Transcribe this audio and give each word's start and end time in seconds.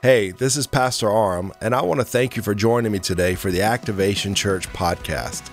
Hey, 0.00 0.30
this 0.30 0.56
is 0.56 0.68
Pastor 0.68 1.10
Aram, 1.10 1.52
and 1.60 1.74
I 1.74 1.82
want 1.82 1.98
to 1.98 2.04
thank 2.04 2.36
you 2.36 2.42
for 2.42 2.54
joining 2.54 2.92
me 2.92 3.00
today 3.00 3.34
for 3.34 3.50
the 3.50 3.62
Activation 3.62 4.32
Church 4.32 4.68
podcast. 4.68 5.50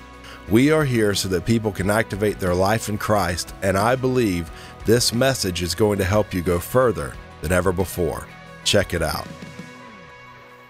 We 0.51 0.69
are 0.69 0.85
here 0.85 1.15
so 1.15 1.27
that 1.29 1.47
people 1.47 1.71
can 1.71 1.89
activate 1.89 2.39
their 2.39 2.53
life 2.53 2.87
in 2.87 2.99
Christ, 2.99 3.55
and 3.63 3.75
I 3.75 3.95
believe 3.95 4.51
this 4.85 5.11
message 5.11 5.63
is 5.63 5.73
going 5.73 5.97
to 5.97 6.03
help 6.03 6.31
you 6.31 6.43
go 6.43 6.59
further 6.59 7.15
than 7.41 7.51
ever 7.51 7.71
before. 7.71 8.27
Check 8.63 8.93
it 8.93 9.01
out. 9.01 9.25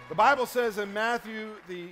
The 0.08 0.16
Bible 0.16 0.46
says 0.46 0.78
in 0.78 0.94
Matthew, 0.94 1.50
the 1.68 1.90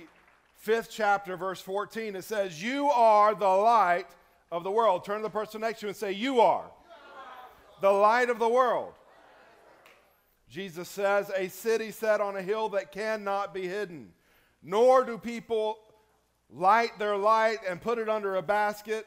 fifth 0.56 0.88
chapter, 0.90 1.36
verse 1.36 1.60
14, 1.60 2.16
it 2.16 2.24
says, 2.24 2.62
You 2.62 2.88
are 2.88 3.34
the 3.34 3.46
light 3.46 4.06
of 4.50 4.64
the 4.64 4.70
world. 4.70 5.04
Turn 5.04 5.18
to 5.18 5.24
the 5.24 5.28
person 5.28 5.60
next 5.60 5.80
to 5.80 5.84
you 5.84 5.88
and 5.88 5.96
say, 5.98 6.12
You 6.12 6.40
are 6.40 6.64
the 7.82 7.92
light 7.92 8.30
of 8.30 8.38
the 8.38 8.48
world. 8.48 8.94
Jesus 10.54 10.88
says, 10.88 11.32
A 11.36 11.48
city 11.48 11.90
set 11.90 12.20
on 12.20 12.36
a 12.36 12.42
hill 12.42 12.68
that 12.68 12.92
cannot 12.92 13.52
be 13.52 13.66
hidden. 13.66 14.12
Nor 14.62 15.02
do 15.02 15.18
people 15.18 15.78
light 16.48 16.96
their 16.96 17.16
light 17.16 17.58
and 17.68 17.82
put 17.82 17.98
it 17.98 18.08
under 18.08 18.36
a 18.36 18.42
basket, 18.42 19.04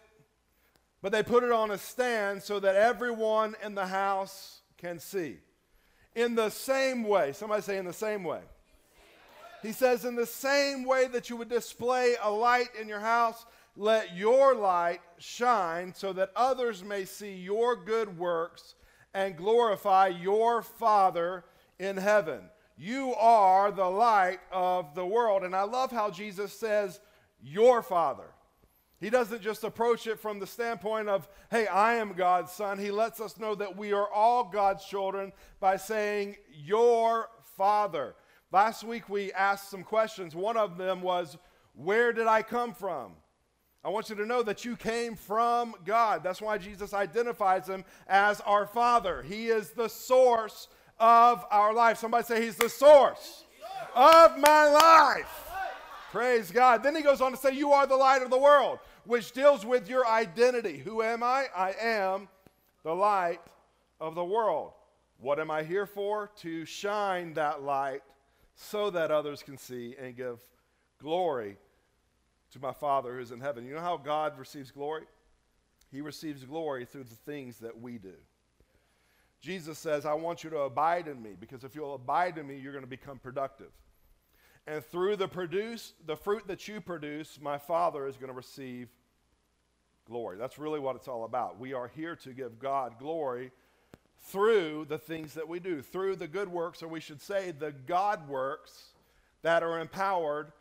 but 1.01 1.13
they 1.13 1.23
put 1.23 1.43
it 1.43 1.53
on 1.53 1.71
a 1.71 1.77
stand 1.77 2.43
so 2.43 2.59
that 2.59 2.75
everyone 2.75 3.55
in 3.63 3.75
the 3.75 3.85
house 3.85 4.59
can 4.77 4.99
see. 4.99 5.37
In 6.15 6.35
the 6.35 6.49
same 6.49 7.05
way, 7.05 7.31
somebody 7.31 7.61
say, 7.61 7.77
in 7.77 7.85
the 7.85 7.93
same 7.93 8.25
way. 8.25 8.41
He 9.61 9.71
says, 9.71 10.03
in 10.03 10.15
the 10.15 10.25
same 10.25 10.83
way 10.83 11.07
that 11.07 11.29
you 11.29 11.37
would 11.37 11.47
display 11.47 12.15
a 12.21 12.29
light 12.29 12.75
in 12.77 12.89
your 12.89 12.99
house, 12.99 13.45
let 13.77 14.13
your 14.17 14.53
light 14.53 14.99
shine 15.17 15.93
so 15.95 16.11
that 16.11 16.31
others 16.35 16.83
may 16.83 17.05
see 17.05 17.35
your 17.35 17.77
good 17.77 18.17
works 18.19 18.75
and 19.13 19.37
glorify 19.37 20.07
your 20.07 20.61
Father 20.61 21.43
in 21.79 21.97
heaven. 21.97 22.41
You 22.77 23.15
are 23.15 23.71
the 23.71 23.89
light 23.89 24.39
of 24.51 24.93
the 24.93 25.05
world. 25.05 25.43
And 25.43 25.55
I 25.55 25.63
love 25.63 25.91
how 25.91 26.11
Jesus 26.11 26.53
says, 26.53 26.99
Your 27.41 27.81
Father. 27.81 28.27
He 28.99 29.09
doesn't 29.09 29.41
just 29.41 29.63
approach 29.63 30.07
it 30.07 30.19
from 30.19 30.39
the 30.39 30.47
standpoint 30.47 31.07
of, 31.07 31.27
hey, 31.51 31.67
I 31.67 31.95
am 31.95 32.13
God's 32.13 32.51
son. 32.51 32.79
He 32.79 32.89
lets 32.89 33.21
us 33.21 33.39
know 33.39 33.53
that 33.53 33.77
we 33.77 33.93
are 33.93 34.11
all 34.11 34.43
God's 34.43 34.85
children 34.85 35.33
by 35.59 35.77
saying, 35.77 36.37
Your 36.51 37.29
Father. 37.55 38.15
Last 38.51 38.83
week 38.83 39.09
we 39.09 39.31
asked 39.33 39.69
some 39.69 39.83
questions. 39.83 40.35
One 40.35 40.57
of 40.57 40.77
them 40.77 41.01
was, 41.01 41.37
Where 41.73 42.13
did 42.13 42.27
I 42.27 42.41
come 42.43 42.73
from? 42.73 43.13
I 43.83 43.89
want 43.89 44.09
you 44.09 44.15
to 44.15 44.25
know 44.25 44.43
that 44.43 44.65
you 44.65 44.75
came 44.75 45.15
from 45.15 45.75
God. 45.85 46.23
That's 46.23 46.41
why 46.41 46.57
Jesus 46.57 46.93
identifies 46.93 47.67
him 47.67 47.85
as 48.07 48.41
our 48.41 48.65
Father. 48.65 49.23
He 49.23 49.47
is 49.47 49.69
the 49.69 49.87
source 49.87 50.67
of 50.99 51.45
our 51.51 51.73
life. 51.73 51.97
Somebody 51.97 52.25
say, 52.25 52.43
He's 52.43 52.57
the 52.57 52.69
source 52.69 53.45
of 53.95 54.37
my 54.39 54.69
life. 54.69 55.51
Praise 56.11 56.51
God. 56.51 56.83
Then 56.83 56.95
he 56.95 57.01
goes 57.01 57.21
on 57.21 57.31
to 57.31 57.37
say, 57.37 57.53
You 57.53 57.71
are 57.71 57.85
the 57.85 57.95
light 57.95 58.21
of 58.21 58.29
the 58.29 58.37
world, 58.37 58.79
which 59.05 59.31
deals 59.31 59.65
with 59.65 59.89
your 59.89 60.07
identity. 60.07 60.77
Who 60.79 61.01
am 61.01 61.23
I? 61.23 61.47
I 61.55 61.73
am 61.79 62.27
the 62.83 62.93
light 62.95 63.41
of 63.99 64.15
the 64.15 64.23
world. 64.23 64.71
What 65.19 65.39
am 65.39 65.51
I 65.51 65.63
here 65.63 65.85
for? 65.85 66.31
To 66.37 66.65
shine 66.65 67.33
that 67.33 67.63
light 67.63 68.01
so 68.55 68.89
that 68.89 69.11
others 69.11 69.43
can 69.43 69.57
see 69.57 69.95
and 69.99 70.15
give 70.15 70.39
glory 70.99 71.57
to 72.51 72.59
my 72.59 72.71
Father 72.71 73.15
who's 73.15 73.31
in 73.31 73.39
heaven. 73.39 73.65
You 73.65 73.75
know 73.75 73.81
how 73.81 73.97
God 73.97 74.37
receives 74.37 74.71
glory? 74.71 75.03
He 75.91 76.01
receives 76.01 76.43
glory 76.43 76.85
through 76.85 77.05
the 77.05 77.15
things 77.15 77.59
that 77.59 77.79
we 77.79 77.97
do. 77.97 78.13
Jesus 79.39 79.77
says, 79.77 80.05
I 80.05 80.13
want 80.13 80.43
you 80.43 80.49
to 80.49 80.59
abide 80.59 81.07
in 81.07 81.21
me 81.21 81.31
because 81.39 81.63
if 81.63 81.75
you'll 81.75 81.95
abide 81.95 82.37
in 82.37 82.47
me, 82.47 82.57
you're 82.57 82.73
going 82.73 82.83
to 82.83 82.89
become 82.89 83.19
productive. 83.19 83.71
And 84.65 84.83
through 84.83 85.15
the 85.15 85.27
produce, 85.27 85.93
the 86.05 86.17
fruit 86.17 86.47
that 86.47 86.67
you 86.67 86.81
produce, 86.81 87.39
my 87.41 87.57
Father 87.57 88.07
is 88.07 88.17
going 88.17 88.27
to 88.27 88.35
receive 88.35 88.89
glory. 90.05 90.37
That's 90.37 90.59
really 90.59 90.79
what 90.79 90.95
it's 90.95 91.07
all 91.07 91.23
about. 91.23 91.59
We 91.59 91.73
are 91.73 91.89
here 91.95 92.15
to 92.17 92.33
give 92.33 92.59
God 92.59 92.95
glory 92.99 93.51
through 94.19 94.85
the 94.89 94.97
things 94.97 95.33
that 95.35 95.47
we 95.47 95.59
do, 95.59 95.81
through 95.81 96.17
the 96.17 96.27
good 96.27 96.49
works, 96.49 96.83
or 96.83 96.87
we 96.87 96.99
should 96.99 97.21
say 97.21 97.51
the 97.51 97.71
God 97.71 98.27
works 98.27 98.89
that 99.41 99.63
are 99.63 99.79
empowered 99.79 100.51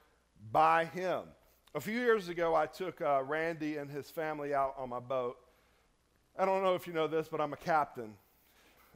by 0.52 0.84
Him. 0.84 1.22
A 1.76 1.80
few 1.80 2.00
years 2.00 2.30
ago, 2.30 2.54
I 2.54 2.64
took 2.64 3.02
uh, 3.02 3.22
Randy 3.22 3.76
and 3.76 3.90
his 3.90 4.08
family 4.08 4.54
out 4.54 4.74
on 4.78 4.88
my 4.88 4.98
boat. 4.98 5.36
I 6.38 6.46
don't 6.46 6.62
know 6.62 6.74
if 6.74 6.86
you 6.86 6.94
know 6.94 7.06
this, 7.06 7.28
but 7.28 7.38
I'm 7.38 7.52
a 7.52 7.58
captain 7.58 8.14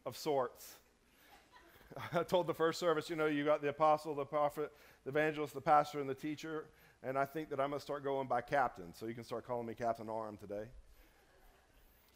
of 0.06 0.16
sorts. 0.16 0.76
I 2.14 2.22
told 2.22 2.46
the 2.46 2.54
first 2.54 2.80
service, 2.80 3.10
you 3.10 3.16
know, 3.16 3.26
you 3.26 3.44
got 3.44 3.60
the 3.60 3.68
apostle, 3.68 4.14
the 4.14 4.24
prophet, 4.24 4.72
the 5.04 5.10
evangelist, 5.10 5.52
the 5.52 5.60
pastor, 5.60 6.00
and 6.00 6.08
the 6.08 6.14
teacher, 6.14 6.68
and 7.02 7.18
I 7.18 7.26
think 7.26 7.50
that 7.50 7.60
I'm 7.60 7.68
going 7.68 7.80
to 7.80 7.84
start 7.84 8.02
going 8.02 8.26
by 8.26 8.40
captain, 8.40 8.94
so 8.94 9.04
you 9.04 9.12
can 9.12 9.24
start 9.24 9.46
calling 9.46 9.66
me 9.66 9.74
Captain 9.74 10.08
Aram 10.08 10.38
today. 10.38 10.64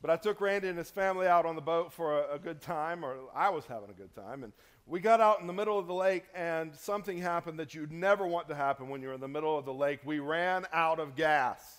But 0.04 0.10
I 0.10 0.16
took 0.18 0.42
Randy 0.42 0.68
and 0.68 0.76
his 0.76 0.90
family 0.90 1.26
out 1.26 1.46
on 1.46 1.54
the 1.54 1.62
boat 1.62 1.90
for 1.90 2.20
a, 2.20 2.34
a, 2.34 2.38
good 2.38 2.60
time, 2.60 3.02
or 3.02 3.16
I 3.34 3.48
was 3.48 3.64
having 3.64 3.88
a 3.88 3.94
good 3.94 4.14
time. 4.14 4.44
And 4.44 4.52
we 4.86 5.00
got 5.00 5.18
out 5.18 5.40
in 5.40 5.46
the 5.46 5.52
middle 5.54 5.78
of 5.78 5.86
the 5.86 5.94
lake, 5.94 6.24
and 6.34 6.74
something 6.74 7.16
happened 7.16 7.58
that 7.58 7.72
you'd 7.72 7.90
never 7.90 8.26
want 8.26 8.46
to 8.48 8.54
happen 8.54 8.90
when 8.90 9.00
you're 9.00 9.14
in 9.14 9.22
the 9.22 9.28
middle 9.28 9.58
of 9.58 9.64
the 9.64 9.72
lake. 9.72 10.00
We 10.04 10.18
ran 10.18 10.66
out 10.74 11.00
of 11.00 11.16
gas. 11.16 11.78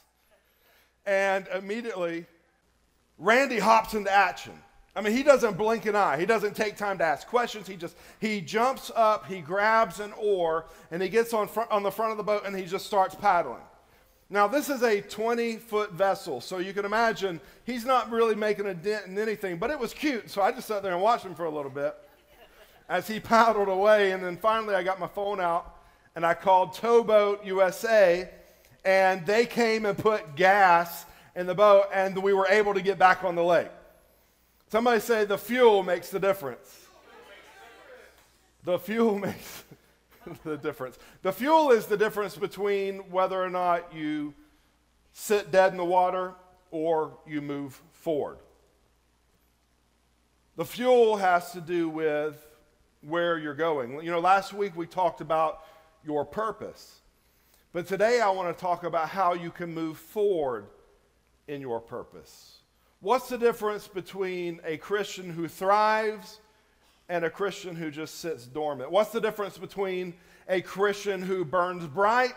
And 1.06 1.47
immediately, 1.53 2.25
Randy 3.19 3.59
hops 3.59 3.94
into 3.94 4.12
action. 4.12 4.53
I 4.96 5.02
mean, 5.02 5.16
he 5.16 5.22
doesn't 5.22 5.56
blink 5.56 5.86
an 5.86 5.96
eye. 5.96 6.18
He 6.18 6.25
doesn't 6.25 6.56
take 6.56 6.78
time 6.78 6.97
to 6.97 7.03
ask 7.03 7.28
questions. 7.28 7.68
He 7.68 7.75
just 7.75 7.96
he 8.19 8.42
jumps 8.42 8.92
up, 8.96 9.28
he 9.28 9.40
grabs 9.40 10.00
an 10.00 10.13
oar, 10.18 10.66
and 10.90 11.00
he 11.00 11.09
gets 11.09 11.31
on 11.31 11.47
front, 11.47 11.69
on 11.69 11.84
the 11.84 11.92
front 11.92 12.09
of 12.09 12.18
the 12.18 12.24
boat 12.24 12.42
and 12.44 12.57
he 12.57 12.66
just 12.66 12.88
starts 12.88 13.13
paddling. 13.13 13.62
Now, 14.30 14.47
this 14.47 14.69
is 14.69 14.81
a 14.81 15.02
20 15.02 15.58
foot 15.58 15.91
vessel, 15.91 16.41
so 16.41 16.58
you 16.58 16.74
can 16.74 16.84
imagine 16.84 17.40
he's 17.63 17.86
not 17.86 18.09
really 18.09 18.34
making 18.34 18.66
a 18.66 18.74
dent 18.74 19.06
in 19.06 19.18
anything, 19.19 19.58
but 19.58 19.69
it 19.69 19.80
was 19.80 19.94
cute, 19.94 20.30
so 20.31 20.41
I 20.41 20.52
just 20.52 20.68
sat 20.68 20.81
there 20.81 20.94
and 20.94 21.02
watched 21.02 21.25
him 21.25 21.36
for 21.36 21.46
a 21.46 21.50
little 21.50 21.69
bit 21.69 21.96
as 22.90 23.08
he 23.08 23.19
paddled 23.22 23.68
away. 23.68 24.12
And 24.12 24.24
then 24.24 24.38
finally, 24.38 24.74
I 24.74 24.81
got 24.81 25.00
my 25.00 25.08
phone 25.08 25.40
out 25.40 25.75
and 26.16 26.25
I 26.25 26.34
called 26.34 26.74
Towboat 26.74 27.46
USA, 27.46 28.30
and 28.84 29.25
they 29.25 29.46
came 29.46 29.86
and 29.86 29.97
put 29.97 30.36
gas 30.36 31.06
in 31.36 31.46
the 31.46 31.53
boat, 31.56 31.88
and 31.94 32.18
we 32.18 32.34
were 32.34 32.47
able 32.47 32.74
to 32.74 32.81
get 32.81 32.97
back 32.97 33.24
on 33.24 33.36
the 33.36 33.44
lake. 33.44 33.68
Somebody 34.69 35.02
say 35.02 35.25
the 35.25 35.38
fuel 35.38 35.84
makes 35.84 36.09
the 36.09 36.19
difference. 36.19 36.86
The 38.63 38.80
fuel 38.80 39.19
makes 39.19 39.63
the 40.44 40.58
difference. 40.58 40.97
The 41.22 41.31
fuel 41.31 41.72
is 41.72 41.86
the 41.86 41.97
difference 41.97 42.36
between 42.36 43.00
whether 43.12 43.41
or 43.41 43.50
not 43.50 43.94
you 43.94 44.34
sit 45.13 45.52
dead 45.52 45.72
in 45.72 45.78
the 45.78 45.86
water 45.86 46.34
or 46.72 47.18
you 47.25 47.41
move 47.41 47.81
forward. 47.91 48.38
The 50.58 50.66
fuel 50.66 51.18
has 51.18 51.52
to 51.52 51.62
do 51.62 51.90
with 51.90 52.36
where 53.02 53.38
you're 53.38 53.53
going. 53.53 54.02
You 54.03 54.12
know, 54.12 54.19
last 54.19 54.53
week 54.53 54.75
we 54.75 54.88
talked 54.88 55.22
about 55.22 55.63
your 56.06 56.25
purpose. 56.25 57.02
But 57.74 57.88
today 57.88 58.22
I 58.22 58.30
want 58.30 58.56
to 58.56 58.62
talk 58.62 58.84
about 58.84 59.09
how 59.09 59.34
you 59.34 59.52
can 59.52 59.74
move 59.74 59.97
forward 59.97 60.68
in 61.47 61.62
your 61.62 61.80
purpose. 61.80 62.59
What's 63.02 63.30
the 63.30 63.38
difference 63.38 63.88
between 63.88 64.62
a 64.63 64.78
Christian 64.78 65.30
who 65.30 65.47
thrives 65.47 66.40
and 67.09 67.23
a 67.23 67.29
Christian 67.29 67.75
who 67.75 67.91
just 67.91 68.19
sits 68.19 68.45
dormant? 68.45 68.91
What's 68.91 69.11
the 69.11 69.21
difference 69.21 69.57
between 69.57 70.13
a 70.47 70.61
Christian 70.61 71.21
who 71.21 71.45
burns 71.45 71.85
bright 71.85 72.35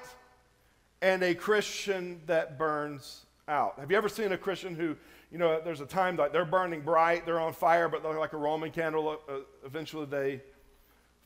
and 1.01 1.23
a 1.23 1.35
Christian 1.35 2.21
that 2.27 2.59
burns 2.59 3.27
out? 3.47 3.79
Have 3.79 3.91
you 3.91 3.97
ever 3.97 4.09
seen 4.09 4.33
a 4.33 4.39
Christian 4.39 4.75
who, 4.75 4.97
you 5.31 5.39
know, 5.39 5.61
there's 5.61 5.81
a 5.81 5.87
time 5.87 6.17
like 6.17 6.33
they're 6.33 6.45
burning 6.45 6.83
bright, 6.83 7.25
they're 7.25 7.41
on 7.41 7.53
fire, 7.53 7.89
but 7.89 8.03
they're 8.03 8.19
like 8.19 8.33
a 8.33 8.39
Roman 8.39 8.71
candle. 8.71 9.19
Uh, 9.29 9.39
eventually 9.65 10.07
they 10.07 10.43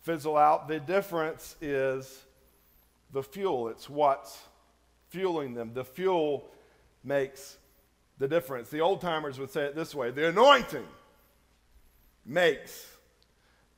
fizzle 0.03 0.37
out. 0.37 0.69
The 0.69 0.81
difference 0.81 1.57
is 1.61 2.25
the 3.13 3.23
fuel, 3.23 3.69
it's 3.69 3.91
what's 3.91 4.41
fueling 5.11 5.55
them. 5.55 5.73
The 5.75 5.85
fuel 5.85 6.49
makes 7.05 7.59
the 8.19 8.29
difference. 8.29 8.69
The 8.69 8.81
old 8.81 9.01
timers 9.01 9.39
would 9.39 9.51
say 9.51 9.65
it 9.65 9.75
this 9.75 9.95
way 9.95 10.11
the 10.11 10.29
anointing 10.29 10.87
makes 12.25 12.92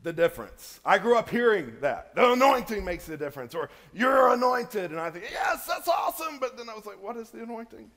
the 0.04 0.12
difference. 0.12 0.80
I 0.84 0.98
grew 0.98 1.16
up 1.16 1.30
hearing 1.30 1.72
that. 1.80 2.14
The 2.14 2.32
anointing 2.32 2.84
makes 2.84 3.06
the 3.06 3.16
difference, 3.16 3.54
or 3.54 3.70
you're 3.92 4.32
anointed. 4.32 4.90
And 4.90 5.00
I 5.00 5.10
think, 5.10 5.24
yes, 5.32 5.66
that's 5.66 5.88
awesome. 5.88 6.38
But 6.38 6.56
then 6.56 6.68
I 6.68 6.74
was 6.74 6.86
like, 6.86 7.02
what 7.02 7.16
is 7.16 7.30
the 7.30 7.42
anointing? 7.42 7.90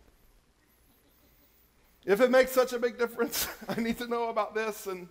If 2.05 2.21
it 2.21 2.31
makes 2.31 2.53
such 2.53 2.71
a 2.71 2.79
big 2.79 2.97
difference, 2.97 3.47
I 3.69 3.79
need 3.79 3.97
to 3.97 4.07
know 4.07 4.29
about 4.29 4.55
this. 4.55 4.87
And 4.87 5.09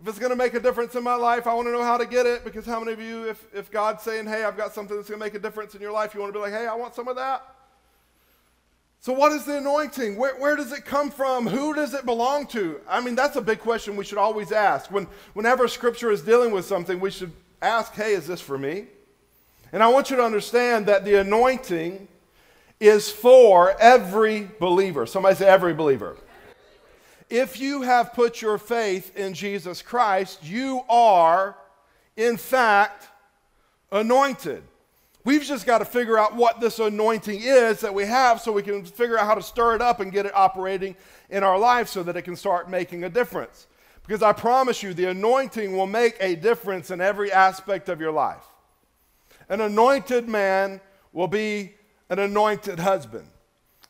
if 0.00 0.06
it's 0.06 0.20
going 0.20 0.30
to 0.30 0.36
make 0.36 0.54
a 0.54 0.60
difference 0.60 0.94
in 0.94 1.02
my 1.02 1.16
life, 1.16 1.48
I 1.48 1.54
want 1.54 1.66
to 1.66 1.72
know 1.72 1.82
how 1.82 1.96
to 1.98 2.06
get 2.06 2.26
it. 2.26 2.44
Because 2.44 2.64
how 2.64 2.78
many 2.78 2.92
of 2.92 3.00
you, 3.00 3.28
if, 3.28 3.44
if 3.52 3.68
God's 3.68 4.04
saying, 4.04 4.26
hey, 4.26 4.44
I've 4.44 4.56
got 4.56 4.72
something 4.72 4.96
that's 4.96 5.08
going 5.10 5.18
to 5.18 5.26
make 5.26 5.34
a 5.34 5.40
difference 5.40 5.74
in 5.74 5.80
your 5.80 5.92
life, 5.92 6.14
you 6.14 6.20
want 6.20 6.32
to 6.32 6.38
be 6.38 6.42
like, 6.42 6.52
hey, 6.52 6.68
I 6.68 6.74
want 6.74 6.94
some 6.94 7.08
of 7.08 7.16
that? 7.16 7.55
So, 9.00 9.12
what 9.12 9.32
is 9.32 9.44
the 9.44 9.58
anointing? 9.58 10.16
Where, 10.16 10.36
where 10.36 10.56
does 10.56 10.72
it 10.72 10.84
come 10.84 11.10
from? 11.10 11.46
Who 11.46 11.74
does 11.74 11.94
it 11.94 12.04
belong 12.04 12.46
to? 12.48 12.80
I 12.88 13.00
mean, 13.00 13.14
that's 13.14 13.36
a 13.36 13.40
big 13.40 13.60
question 13.60 13.96
we 13.96 14.04
should 14.04 14.18
always 14.18 14.50
ask. 14.50 14.90
When, 14.90 15.06
whenever 15.34 15.68
Scripture 15.68 16.10
is 16.10 16.22
dealing 16.22 16.50
with 16.50 16.64
something, 16.64 16.98
we 16.98 17.10
should 17.10 17.32
ask, 17.62 17.94
hey, 17.94 18.14
is 18.14 18.26
this 18.26 18.40
for 18.40 18.58
me? 18.58 18.86
And 19.72 19.82
I 19.82 19.88
want 19.88 20.10
you 20.10 20.16
to 20.16 20.24
understand 20.24 20.86
that 20.86 21.04
the 21.04 21.20
anointing 21.20 22.08
is 22.80 23.10
for 23.10 23.76
every 23.80 24.48
believer. 24.58 25.06
Somebody 25.06 25.36
say, 25.36 25.46
every 25.46 25.74
believer. 25.74 26.16
If 27.28 27.58
you 27.58 27.82
have 27.82 28.12
put 28.12 28.40
your 28.40 28.58
faith 28.58 29.16
in 29.16 29.34
Jesus 29.34 29.82
Christ, 29.82 30.44
you 30.44 30.82
are, 30.88 31.56
in 32.16 32.36
fact, 32.36 33.08
anointed. 33.90 34.62
We've 35.26 35.42
just 35.42 35.66
got 35.66 35.78
to 35.78 35.84
figure 35.84 36.16
out 36.16 36.36
what 36.36 36.60
this 36.60 36.78
anointing 36.78 37.40
is 37.42 37.80
that 37.80 37.92
we 37.92 38.04
have 38.04 38.40
so 38.40 38.52
we 38.52 38.62
can 38.62 38.84
figure 38.84 39.18
out 39.18 39.26
how 39.26 39.34
to 39.34 39.42
stir 39.42 39.74
it 39.74 39.82
up 39.82 39.98
and 39.98 40.12
get 40.12 40.24
it 40.24 40.32
operating 40.36 40.94
in 41.30 41.42
our 41.42 41.58
life 41.58 41.88
so 41.88 42.04
that 42.04 42.16
it 42.16 42.22
can 42.22 42.36
start 42.36 42.70
making 42.70 43.02
a 43.02 43.10
difference. 43.10 43.66
Because 44.06 44.22
I 44.22 44.32
promise 44.32 44.84
you, 44.84 44.94
the 44.94 45.10
anointing 45.10 45.76
will 45.76 45.88
make 45.88 46.16
a 46.20 46.36
difference 46.36 46.92
in 46.92 47.00
every 47.00 47.32
aspect 47.32 47.88
of 47.88 48.00
your 48.00 48.12
life. 48.12 48.44
An 49.48 49.60
anointed 49.60 50.28
man 50.28 50.80
will 51.12 51.26
be 51.26 51.74
an 52.08 52.20
anointed 52.20 52.78
husband. 52.78 53.26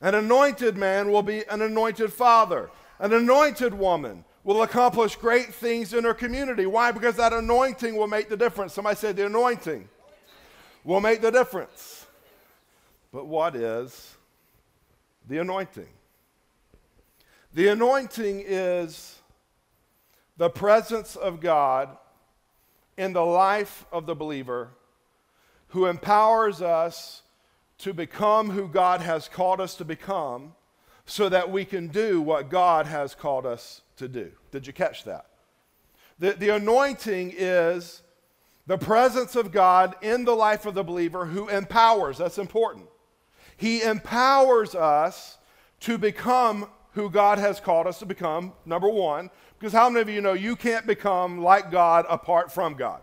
An 0.01 0.15
anointed 0.15 0.79
man 0.79 1.13
will 1.13 1.23
be 1.23 1.47
an 1.49 1.61
anointed 1.61 2.15
father. 2.15 2.71
An 2.99 3.13
anointed 3.13 3.75
woman 3.75 4.25
will 4.43 4.63
accomplish 4.63 5.17
great 5.17 5.53
things 5.53 5.93
in 5.93 6.05
her 6.05 6.15
community. 6.15 6.65
Why? 6.65 6.93
Because 6.93 7.17
that 7.17 7.35
anointing 7.35 7.95
will 7.95 8.07
make 8.07 8.31
the 8.31 8.39
difference. 8.39 8.73
Somebody 8.73 8.97
said 8.97 9.17
the 9.17 9.27
anointing 9.27 9.87
will 10.87 11.01
make 11.01 11.21
the 11.21 11.31
difference. 11.31 12.07
But 13.13 13.27
what 13.27 13.57
is 13.57 14.17
the 15.29 15.39
anointing? 15.39 15.89
The 17.53 17.69
anointing 17.69 18.45
is 18.47 19.19
the 20.37 20.49
presence 20.49 21.17
of 21.17 21.41
God 21.41 21.89
in 22.97 23.13
the 23.13 23.25
life 23.25 23.85
of 23.93 24.07
the 24.07 24.15
believer 24.15 24.71
who 25.69 25.87
empowers 25.87 26.63
us 26.63 27.23
to 27.79 27.93
become 27.93 28.51
who 28.51 28.69
God 28.69 29.01
has 29.01 29.29
called 29.29 29.61
us 29.61 29.75
to 29.77 29.85
become 29.85 30.55
so 31.05 31.29
that 31.29 31.51
we 31.51 31.65
can 31.65 31.89
do 31.89 32.21
what 32.21 32.49
God 32.49 32.87
has 32.87 33.15
called 33.15 33.45
us 33.45 33.83
to 33.97 34.09
do. 34.09 34.31
Did 34.51 34.67
you 34.67 34.73
catch 34.73 35.05
that? 35.05 35.27
The, 36.19 36.33
the 36.33 36.51
anointing 36.51 37.35
is 37.37 38.03
the 38.67 38.79
presence 38.79 39.37
of 39.37 39.53
God 39.53 39.95
in 40.03 40.25
the 40.25 40.35
life 40.35 40.67
of 40.67 40.75
the 40.75 40.83
believer 40.83 41.27
who 41.27 41.49
empowers. 41.49 42.19
That's 42.19 42.39
important. 42.39 42.87
He 43.57 43.83
empowers 43.83 44.75
us 44.75 45.39
to 45.81 45.99
become 45.99 46.69
who 46.93 47.11
God 47.11 47.39
has 47.39 47.61
called 47.61 47.87
us 47.87 47.99
to 48.01 48.07
become, 48.07 48.53
number 48.65 48.89
one, 48.89 49.31
because 49.59 49.73
how 49.73 49.89
many 49.89 50.01
of 50.03 50.09
you 50.09 50.21
know 50.21 50.33
you 50.33 50.57
can't 50.57 50.87
become 50.87 51.43
like 51.43 51.71
God 51.71 52.07
apart 52.09 52.51
from 52.51 52.75
God? 52.75 53.03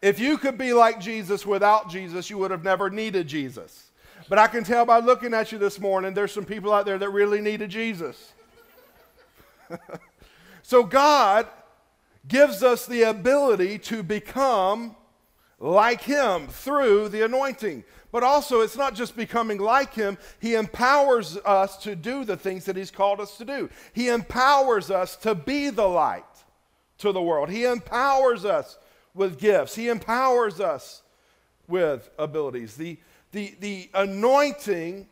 If 0.00 0.18
you 0.18 0.38
could 0.38 0.58
be 0.58 0.72
like 0.72 1.00
Jesus 1.00 1.46
without 1.46 1.90
Jesus, 1.90 2.30
you 2.30 2.38
would 2.38 2.50
have 2.50 2.64
never 2.64 2.90
needed 2.90 3.28
Jesus. 3.28 3.90
But 4.28 4.38
I 4.38 4.46
can 4.46 4.64
tell 4.64 4.86
by 4.86 5.00
looking 5.00 5.34
at 5.34 5.52
you 5.52 5.58
this 5.58 5.78
morning, 5.78 6.14
there's 6.14 6.32
some 6.32 6.44
people 6.44 6.72
out 6.72 6.86
there 6.86 6.98
that 6.98 7.10
really 7.10 7.40
needed 7.40 7.70
Jesus. 7.70 8.32
so 10.62 10.82
God 10.82 11.46
gives 12.26 12.62
us 12.62 12.86
the 12.86 13.02
ability 13.02 13.78
to 13.78 14.02
become 14.02 14.96
like 15.58 16.02
Him 16.02 16.48
through 16.48 17.08
the 17.08 17.24
anointing. 17.24 17.84
But 18.10 18.22
also, 18.22 18.60
it's 18.60 18.76
not 18.76 18.94
just 18.94 19.16
becoming 19.16 19.58
like 19.58 19.94
Him, 19.94 20.18
He 20.40 20.54
empowers 20.54 21.36
us 21.38 21.76
to 21.78 21.96
do 21.96 22.24
the 22.24 22.36
things 22.36 22.64
that 22.66 22.76
He's 22.76 22.90
called 22.90 23.20
us 23.20 23.38
to 23.38 23.44
do. 23.44 23.70
He 23.92 24.08
empowers 24.08 24.90
us 24.90 25.16
to 25.16 25.34
be 25.34 25.70
the 25.70 25.88
light 25.88 26.24
to 26.98 27.12
the 27.12 27.22
world. 27.22 27.48
He 27.48 27.64
empowers 27.64 28.44
us 28.44 28.78
with 29.14 29.38
gifts, 29.38 29.74
He 29.74 29.88
empowers 29.88 30.60
us 30.60 31.02
with 31.68 32.10
abilities. 32.18 32.76
The, 32.76 32.98
the, 33.30 33.56
the 33.60 33.90
anointing 33.94 35.08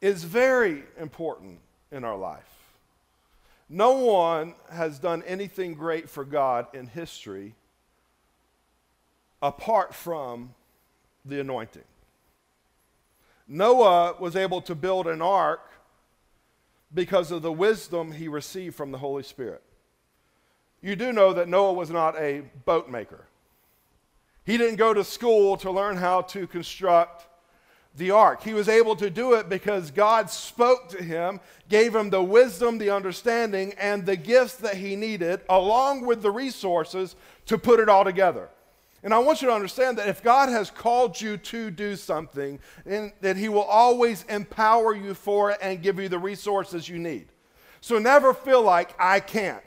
is 0.00 0.24
very 0.24 0.84
important 0.98 1.58
in 1.90 2.04
our 2.04 2.16
life. 2.16 2.63
No 3.68 3.92
one 3.92 4.54
has 4.70 4.98
done 4.98 5.22
anything 5.26 5.74
great 5.74 6.08
for 6.08 6.24
God 6.24 6.66
in 6.74 6.86
history 6.86 7.54
apart 9.40 9.94
from 9.94 10.54
the 11.24 11.40
anointing. 11.40 11.84
Noah 13.46 14.16
was 14.18 14.36
able 14.36 14.60
to 14.62 14.74
build 14.74 15.06
an 15.06 15.20
ark 15.20 15.70
because 16.92 17.30
of 17.30 17.42
the 17.42 17.52
wisdom 17.52 18.12
he 18.12 18.28
received 18.28 18.74
from 18.74 18.92
the 18.92 18.98
Holy 18.98 19.22
Spirit. 19.22 19.62
You 20.80 20.96
do 20.96 21.12
know 21.12 21.32
that 21.32 21.48
Noah 21.48 21.72
was 21.72 21.90
not 21.90 22.16
a 22.18 22.42
boat 22.64 22.88
maker. 22.88 23.26
He 24.44 24.58
didn't 24.58 24.76
go 24.76 24.92
to 24.92 25.02
school 25.02 25.56
to 25.58 25.70
learn 25.70 25.96
how 25.96 26.22
to 26.22 26.46
construct 26.46 27.26
the 27.96 28.10
ark. 28.10 28.42
He 28.42 28.54
was 28.54 28.68
able 28.68 28.96
to 28.96 29.08
do 29.08 29.34
it 29.34 29.48
because 29.48 29.90
God 29.90 30.30
spoke 30.30 30.88
to 30.90 31.02
him, 31.02 31.40
gave 31.68 31.94
him 31.94 32.10
the 32.10 32.22
wisdom, 32.22 32.78
the 32.78 32.90
understanding, 32.90 33.72
and 33.78 34.04
the 34.04 34.16
gifts 34.16 34.56
that 34.56 34.76
he 34.76 34.96
needed, 34.96 35.40
along 35.48 36.04
with 36.04 36.22
the 36.22 36.30
resources 36.30 37.16
to 37.46 37.56
put 37.56 37.80
it 37.80 37.88
all 37.88 38.04
together. 38.04 38.48
And 39.04 39.12
I 39.12 39.18
want 39.18 39.42
you 39.42 39.48
to 39.48 39.54
understand 39.54 39.98
that 39.98 40.08
if 40.08 40.22
God 40.22 40.48
has 40.48 40.70
called 40.70 41.20
you 41.20 41.36
to 41.36 41.70
do 41.70 41.94
something, 41.94 42.58
that 42.86 43.36
He 43.36 43.50
will 43.50 43.60
always 43.60 44.24
empower 44.30 44.94
you 44.94 45.12
for 45.12 45.50
it 45.50 45.58
and 45.60 45.82
give 45.82 46.00
you 46.00 46.08
the 46.08 46.18
resources 46.18 46.88
you 46.88 46.98
need. 46.98 47.28
So 47.82 47.98
never 47.98 48.32
feel 48.32 48.62
like 48.62 48.94
I 48.98 49.20
can't. 49.20 49.62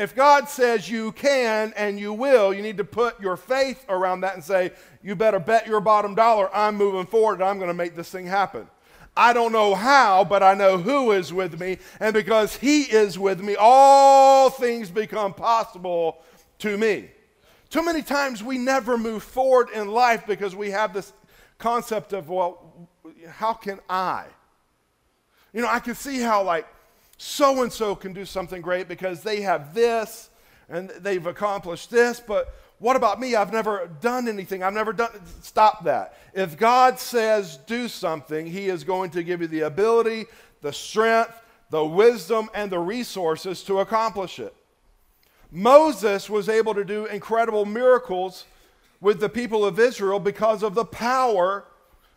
If 0.00 0.16
God 0.16 0.48
says 0.48 0.88
you 0.88 1.12
can 1.12 1.74
and 1.76 2.00
you 2.00 2.14
will, 2.14 2.54
you 2.54 2.62
need 2.62 2.78
to 2.78 2.84
put 2.84 3.20
your 3.20 3.36
faith 3.36 3.84
around 3.86 4.22
that 4.22 4.34
and 4.34 4.42
say, 4.42 4.72
you 5.02 5.14
better 5.14 5.38
bet 5.38 5.66
your 5.66 5.82
bottom 5.82 6.14
dollar 6.14 6.48
I'm 6.56 6.76
moving 6.76 7.04
forward 7.04 7.34
and 7.34 7.44
I'm 7.44 7.58
going 7.58 7.68
to 7.68 7.74
make 7.74 7.94
this 7.94 8.08
thing 8.08 8.24
happen. 8.24 8.66
I 9.14 9.34
don't 9.34 9.52
know 9.52 9.74
how, 9.74 10.24
but 10.24 10.42
I 10.42 10.54
know 10.54 10.78
who 10.78 11.12
is 11.12 11.34
with 11.34 11.60
me. 11.60 11.76
And 12.00 12.14
because 12.14 12.56
He 12.56 12.84
is 12.84 13.18
with 13.18 13.42
me, 13.42 13.56
all 13.60 14.48
things 14.48 14.88
become 14.88 15.34
possible 15.34 16.22
to 16.60 16.78
me. 16.78 17.10
Too 17.68 17.84
many 17.84 18.00
times 18.00 18.42
we 18.42 18.56
never 18.56 18.96
move 18.96 19.22
forward 19.22 19.68
in 19.74 19.88
life 19.88 20.26
because 20.26 20.56
we 20.56 20.70
have 20.70 20.94
this 20.94 21.12
concept 21.58 22.14
of, 22.14 22.30
well, 22.30 22.88
how 23.28 23.52
can 23.52 23.78
I? 23.90 24.24
You 25.52 25.60
know, 25.60 25.68
I 25.68 25.80
can 25.80 25.94
see 25.94 26.20
how, 26.20 26.42
like, 26.42 26.66
so 27.22 27.62
and 27.62 27.70
so 27.70 27.94
can 27.94 28.14
do 28.14 28.24
something 28.24 28.62
great 28.62 28.88
because 28.88 29.22
they 29.22 29.42
have 29.42 29.74
this 29.74 30.30
and 30.70 30.88
they've 30.88 31.26
accomplished 31.26 31.90
this, 31.90 32.18
but 32.18 32.54
what 32.78 32.96
about 32.96 33.20
me? 33.20 33.34
I've 33.34 33.52
never 33.52 33.90
done 34.00 34.26
anything. 34.26 34.62
I've 34.62 34.72
never 34.72 34.94
done. 34.94 35.10
Stop 35.42 35.84
that. 35.84 36.14
If 36.32 36.56
God 36.56 36.98
says 36.98 37.58
do 37.66 37.88
something, 37.88 38.46
He 38.46 38.70
is 38.70 38.84
going 38.84 39.10
to 39.10 39.22
give 39.22 39.42
you 39.42 39.48
the 39.48 39.60
ability, 39.60 40.26
the 40.62 40.72
strength, 40.72 41.34
the 41.68 41.84
wisdom, 41.84 42.48
and 42.54 42.72
the 42.72 42.78
resources 42.78 43.62
to 43.64 43.80
accomplish 43.80 44.38
it. 44.38 44.54
Moses 45.50 46.30
was 46.30 46.48
able 46.48 46.72
to 46.72 46.86
do 46.86 47.04
incredible 47.04 47.66
miracles 47.66 48.46
with 48.98 49.20
the 49.20 49.28
people 49.28 49.62
of 49.62 49.78
Israel 49.78 50.20
because 50.20 50.62
of 50.62 50.74
the 50.74 50.86
power 50.86 51.66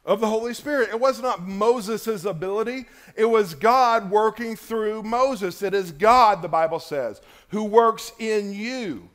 of 0.05 0.19
the 0.19 0.27
Holy 0.27 0.53
Spirit. 0.53 0.89
It 0.89 0.99
was 0.99 1.21
not 1.21 1.47
Moses' 1.47 2.25
ability, 2.25 2.85
it 3.15 3.25
was 3.25 3.55
God 3.55 4.09
working 4.11 4.55
through 4.55 5.03
Moses. 5.03 5.61
It 5.61 5.73
is 5.73 5.91
God, 5.91 6.41
the 6.41 6.47
Bible 6.47 6.79
says, 6.79 7.21
who 7.49 7.63
works 7.63 8.11
in 8.19 8.53
you, 8.53 9.09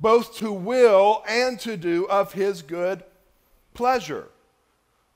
both 0.00 0.36
to 0.38 0.52
will 0.52 1.22
and 1.28 1.58
to 1.60 1.76
do 1.76 2.06
of 2.06 2.32
his 2.32 2.62
good 2.62 3.04
pleasure. 3.74 4.28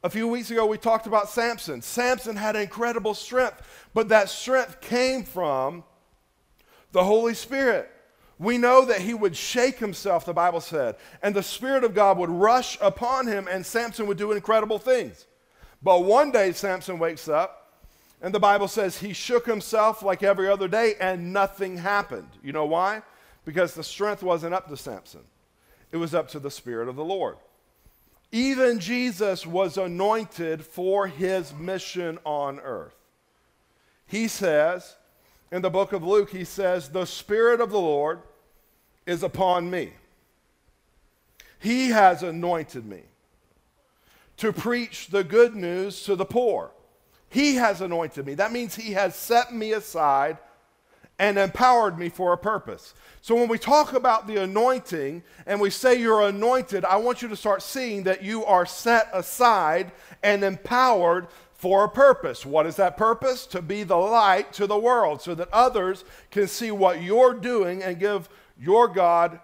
A 0.04 0.11
few 0.11 0.28
weeks 0.28 0.50
ago, 0.52 0.66
we 0.66 0.78
talked 0.78 1.09
about 1.09 1.28
Samson. 1.28 1.83
Samson 1.83 2.37
had 2.37 2.54
incredible 2.54 3.14
strength, 3.14 3.88
but 3.92 4.09
that 4.11 4.28
strength 4.28 4.80
came 4.80 5.25
from 5.25 5.83
the 6.92 7.02
Holy 7.02 7.35
Spirit. 7.35 7.90
We 8.38 8.59
know 8.59 8.85
that 8.85 9.00
he 9.00 9.14
would 9.14 9.37
shake 9.37 9.78
himself, 9.78 10.26
the 10.26 10.35
Bible 10.35 10.61
said, 10.61 10.97
and 11.23 11.35
the 11.35 11.43
Spirit 11.43 11.85
of 11.85 11.95
God 11.95 12.19
would 12.19 12.28
rush 12.28 12.76
upon 12.81 13.26
him, 13.26 13.49
and 13.50 13.64
Samson 13.64 14.07
would 14.07 14.19
do 14.19 14.33
incredible 14.33 14.78
things. 14.78 15.26
But 15.83 16.05
one 16.05 16.33
day, 16.33 16.52
Samson 16.52 16.99
wakes 16.99 17.28
up, 17.28 17.81
and 18.21 18.35
the 18.35 18.40
Bible 18.40 18.69
says 18.69 18.99
he 18.99 19.12
shook 19.12 19.47
himself 19.47 20.02
like 20.02 20.23
every 20.23 20.49
other 20.49 20.69
day, 20.69 20.95
and 21.00 21.33
nothing 21.33 21.78
happened. 21.78 22.28
You 22.43 22.52
know 22.52 22.66
why? 22.66 23.02
Because 23.45 23.75
the 23.75 23.85
strength 23.85 24.23
wasn't 24.23 24.55
up 24.55 24.69
to 24.69 24.76
Samson, 24.76 25.23
it 25.93 25.97
was 25.97 26.14
up 26.14 26.28
to 26.31 26.38
the 26.38 26.50
Spirit 26.50 26.88
of 26.88 26.97
the 26.97 27.05
Lord. 27.05 27.37
Even 28.33 28.81
Jesus 28.81 29.47
was 29.47 29.78
anointed 29.78 30.64
for 30.64 31.07
his 31.07 31.55
mission 31.55 32.19
on 32.25 32.61
earth. 32.61 32.97
He 34.07 34.28
says, 34.28 34.97
in 35.53 35.62
the 35.62 35.71
book 35.71 35.93
of 35.93 36.03
Luke, 36.03 36.31
he 36.31 36.45
says, 36.45 36.88
The 36.88 37.05
Spirit 37.05 37.61
of 37.61 37.71
the 37.71 37.81
Lord 37.81 38.21
is 39.07 39.23
upon 39.23 39.71
me. 39.71 39.93
He 41.59 41.91
has 41.91 42.23
anointed 42.23 42.85
me 42.85 43.03
to 44.37 44.53
preach 44.53 45.09
the 45.09 45.25
good 45.25 45.55
news 45.55 46.03
to 46.05 46.17
the 46.17 46.25
poor. 46.25 46.71
He 47.29 47.57
has 47.57 47.81
anointed 47.81 48.26
me. 48.26 48.35
That 48.35 48.53
means 48.53 48.75
He 48.75 48.93
has 48.93 49.15
set 49.15 49.55
me 49.55 49.73
aside 49.73 50.38
and 51.19 51.38
empowered 51.38 51.99
me 51.99 52.09
for 52.09 52.33
a 52.33 52.38
purpose. 52.38 52.95
So 53.23 53.35
when 53.35 53.49
we 53.49 53.59
talk 53.59 53.95
about 53.95 54.26
the 54.26 54.43
anointing 54.43 55.23
and 55.47 55.61
we 55.61 55.71
say 55.71 55.99
you're 55.99 56.23
anointed, 56.23 56.85
I 56.85 56.97
want 56.97 57.23
you 57.23 57.29
to 57.29 57.37
start 57.37 57.62
seeing 57.62 58.03
that 58.03 58.23
you 58.23 58.45
are 58.45 58.67
set 58.67 59.09
aside 59.12 59.93
and 60.23 60.45
empowered 60.45 61.26
for 61.57 61.85
a 61.85 61.89
purpose. 61.89 62.45
What 62.45 62.67
is 62.67 62.77
that 62.77 62.97
purpose? 62.97 63.47
To 63.47 63.63
be 63.63 63.83
the 63.83 63.97
light 63.97 64.53
to 64.55 64.67
the 64.67 64.79
world 64.79 65.23
so 65.23 65.35
that 65.35 65.49
others 65.53 66.05
can 66.31 66.49
see 66.49 66.71
what 66.71 67.03
you're 67.03 67.35
doing 67.35 67.83
and 67.83 67.99
give 67.99 68.29
your 68.59 68.89
God 68.89 69.41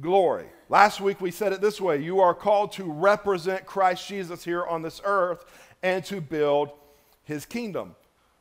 glory. 0.00 0.46
Last 0.68 1.00
week 1.00 1.20
we 1.20 1.30
said 1.30 1.52
it 1.52 1.60
this 1.60 1.80
way 1.80 2.02
you 2.02 2.20
are 2.20 2.34
called 2.34 2.72
to 2.72 2.84
represent 2.84 3.66
Christ 3.66 4.06
Jesus 4.06 4.44
here 4.44 4.64
on 4.64 4.82
this 4.82 5.00
earth 5.04 5.44
and 5.82 6.04
to 6.06 6.20
build 6.20 6.70
his 7.24 7.44
kingdom. 7.44 7.94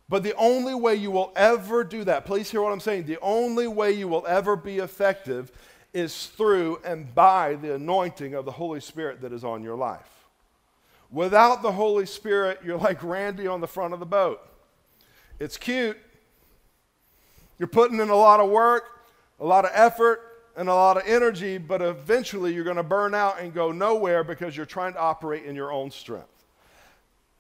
But 0.08 0.24
the 0.24 0.36
only 0.36 0.74
way 0.74 0.96
you 0.96 1.12
will 1.12 1.32
ever 1.36 1.84
do 1.84 2.04
that, 2.06 2.26
please 2.26 2.50
hear 2.50 2.62
what 2.62 2.72
I'm 2.72 2.80
saying, 2.80 3.06
the 3.06 3.20
only 3.22 3.68
way 3.68 3.92
you 3.92 4.08
will 4.08 4.26
ever 4.26 4.56
be 4.56 4.78
effective 4.78 5.52
is 5.94 6.28
through 6.28 6.80
and 6.84 7.14
by 7.14 7.56
the 7.56 7.76
anointing 7.76 8.34
of 8.34 8.46
the 8.46 8.52
Holy 8.52 8.80
Spirit 8.80 9.22
that 9.22 9.34
is 9.34 9.44
on 9.44 9.64
your 9.64 9.76
life. 9.76 10.19
Without 11.12 11.62
the 11.62 11.72
Holy 11.72 12.06
Spirit, 12.06 12.60
you're 12.64 12.78
like 12.78 13.04
Randy 13.04 13.48
on 13.48 13.62
the 13.62 13.68
front 13.68 13.94
of 13.94 14.00
the 14.00 14.06
boat. 14.06 14.42
It's 15.40 15.58
cute. 15.58 15.98
You're 17.58 17.68
putting 17.68 18.00
in 18.00 18.10
a 18.10 18.16
lot 18.16 18.40
of 18.40 18.50
work, 18.50 19.02
a 19.40 19.46
lot 19.46 19.66
of 19.66 19.72
effort, 19.74 20.22
and 20.56 20.70
a 20.70 20.74
lot 20.74 20.98
of 20.98 21.04
energy, 21.06 21.58
but 21.58 21.82
eventually 21.82 22.54
you're 22.54 22.64
going 22.64 22.76
to 22.76 22.84
burn 22.84 23.16
out 23.16 23.40
and 23.40 23.54
go 23.54 23.72
nowhere 23.72 24.24
because 24.24 24.56
you're 24.56 24.66
trying 24.66 24.94
to 24.94 25.00
operate 25.00 25.46
in 25.46 25.56
your 25.56 25.72
own 25.72 25.90
strength. 25.90 26.28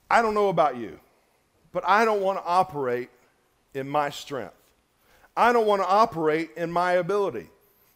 I 0.10 0.22
don't 0.22 0.34
know 0.34 0.50
about 0.50 0.78
you, 0.78 1.00
but 1.72 1.84
I 1.88 2.06
don't 2.06 2.22
want 2.22 2.40
to 2.40 2.46
operate 2.46 3.10
in 3.74 3.88
my 3.88 4.10
strength. 4.10 4.54
I 5.36 5.54
don't 5.54 5.68
want 5.68 5.82
to 5.82 5.88
operate 5.88 6.52
in 6.58 6.72
my 6.72 6.94
ability. 6.94 7.50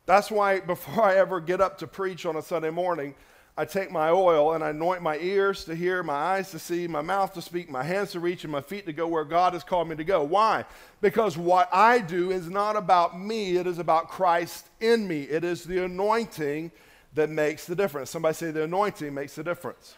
That's 0.05 0.29
why 0.29 0.59
before 0.59 1.03
I 1.03 1.15
ever 1.15 1.39
get 1.39 1.61
up 1.61 1.77
to 1.79 1.87
preach 1.87 2.25
on 2.25 2.35
a 2.35 2.41
Sunday 2.41 2.69
morning, 2.69 3.15
I 3.55 3.65
take 3.65 3.91
my 3.91 4.09
oil 4.09 4.53
and 4.53 4.63
I 4.63 4.71
anoint 4.71 5.03
my 5.03 5.17
ears 5.19 5.63
to 5.65 5.75
hear, 5.75 6.01
my 6.01 6.15
eyes 6.15 6.49
to 6.51 6.59
see, 6.59 6.87
my 6.87 7.01
mouth 7.01 7.33
to 7.35 7.41
speak, 7.41 7.69
my 7.69 7.83
hands 7.83 8.11
to 8.13 8.19
reach, 8.19 8.43
and 8.43 8.51
my 8.51 8.61
feet 8.61 8.87
to 8.87 8.93
go 8.93 9.07
where 9.07 9.25
God 9.25 9.53
has 9.53 9.63
called 9.63 9.87
me 9.87 9.95
to 9.95 10.03
go. 10.03 10.23
Why? 10.23 10.65
Because 11.01 11.37
what 11.37 11.69
I 11.71 11.99
do 11.99 12.31
is 12.31 12.49
not 12.49 12.75
about 12.75 13.19
me, 13.19 13.57
it 13.57 13.67
is 13.67 13.77
about 13.77 14.09
Christ 14.09 14.69
in 14.79 15.07
me. 15.07 15.23
It 15.23 15.43
is 15.43 15.65
the 15.65 15.83
anointing 15.85 16.71
that 17.13 17.29
makes 17.29 17.67
the 17.67 17.75
difference. 17.75 18.09
Somebody 18.09 18.33
say 18.33 18.49
the 18.49 18.63
anointing 18.63 19.13
makes 19.13 19.35
the 19.35 19.43
difference. 19.43 19.95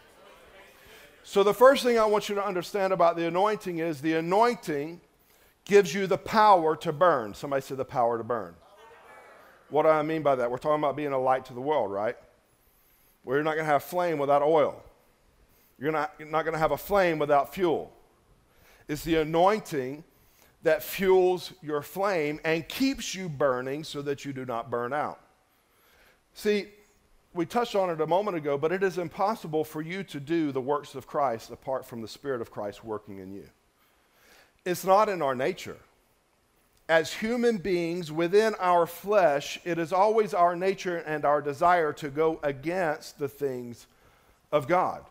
So, 1.24 1.42
the 1.42 1.54
first 1.54 1.82
thing 1.82 1.98
I 1.98 2.04
want 2.04 2.28
you 2.28 2.34
to 2.36 2.44
understand 2.44 2.92
about 2.92 3.16
the 3.16 3.26
anointing 3.26 3.78
is 3.78 4.00
the 4.00 4.12
anointing 4.12 5.00
gives 5.64 5.92
you 5.92 6.06
the 6.06 6.18
power 6.18 6.76
to 6.76 6.92
burn. 6.92 7.34
Somebody 7.34 7.62
say 7.62 7.74
the 7.74 7.84
power 7.84 8.18
to 8.18 8.22
burn. 8.22 8.54
What 9.70 9.82
do 9.82 9.88
I 9.88 10.02
mean 10.02 10.22
by 10.22 10.36
that? 10.36 10.48
We're 10.50 10.58
talking 10.58 10.78
about 10.78 10.94
being 10.94 11.12
a 11.12 11.18
light 11.18 11.46
to 11.46 11.54
the 11.54 11.60
world, 11.60 11.90
right? 11.90 12.16
You're 13.34 13.42
not 13.42 13.54
going 13.54 13.66
to 13.66 13.72
have 13.72 13.82
flame 13.82 14.18
without 14.18 14.42
oil. 14.42 14.82
You're 15.78 15.92
not, 15.92 16.14
you're 16.18 16.28
not 16.28 16.44
going 16.44 16.52
to 16.52 16.58
have 16.58 16.70
a 16.70 16.78
flame 16.78 17.18
without 17.18 17.52
fuel. 17.52 17.92
It's 18.88 19.02
the 19.02 19.16
anointing 19.16 20.04
that 20.62 20.82
fuels 20.82 21.52
your 21.60 21.82
flame 21.82 22.40
and 22.44 22.66
keeps 22.68 23.14
you 23.14 23.28
burning 23.28 23.84
so 23.84 24.00
that 24.02 24.24
you 24.24 24.32
do 24.32 24.44
not 24.44 24.70
burn 24.70 24.92
out. 24.92 25.20
See, 26.34 26.68
we 27.34 27.46
touched 27.46 27.74
on 27.74 27.90
it 27.90 28.00
a 28.00 28.06
moment 28.06 28.36
ago, 28.36 28.56
but 28.56 28.72
it 28.72 28.82
is 28.82 28.98
impossible 28.98 29.64
for 29.64 29.82
you 29.82 30.02
to 30.04 30.20
do 30.20 30.52
the 30.52 30.60
works 30.60 30.94
of 30.94 31.06
Christ 31.06 31.50
apart 31.50 31.84
from 31.84 32.00
the 32.00 32.08
Spirit 32.08 32.40
of 32.40 32.50
Christ 32.50 32.84
working 32.84 33.18
in 33.18 33.32
you. 33.32 33.48
It's 34.64 34.84
not 34.84 35.08
in 35.08 35.20
our 35.20 35.34
nature 35.34 35.78
as 36.88 37.12
human 37.12 37.58
beings 37.58 38.12
within 38.12 38.54
our 38.60 38.86
flesh, 38.86 39.58
it 39.64 39.78
is 39.78 39.92
always 39.92 40.32
our 40.32 40.54
nature 40.54 40.98
and 40.98 41.24
our 41.24 41.42
desire 41.42 41.92
to 41.94 42.08
go 42.08 42.38
against 42.42 43.18
the 43.18 43.28
things 43.28 43.86
of 44.52 44.68
God. 44.68 45.04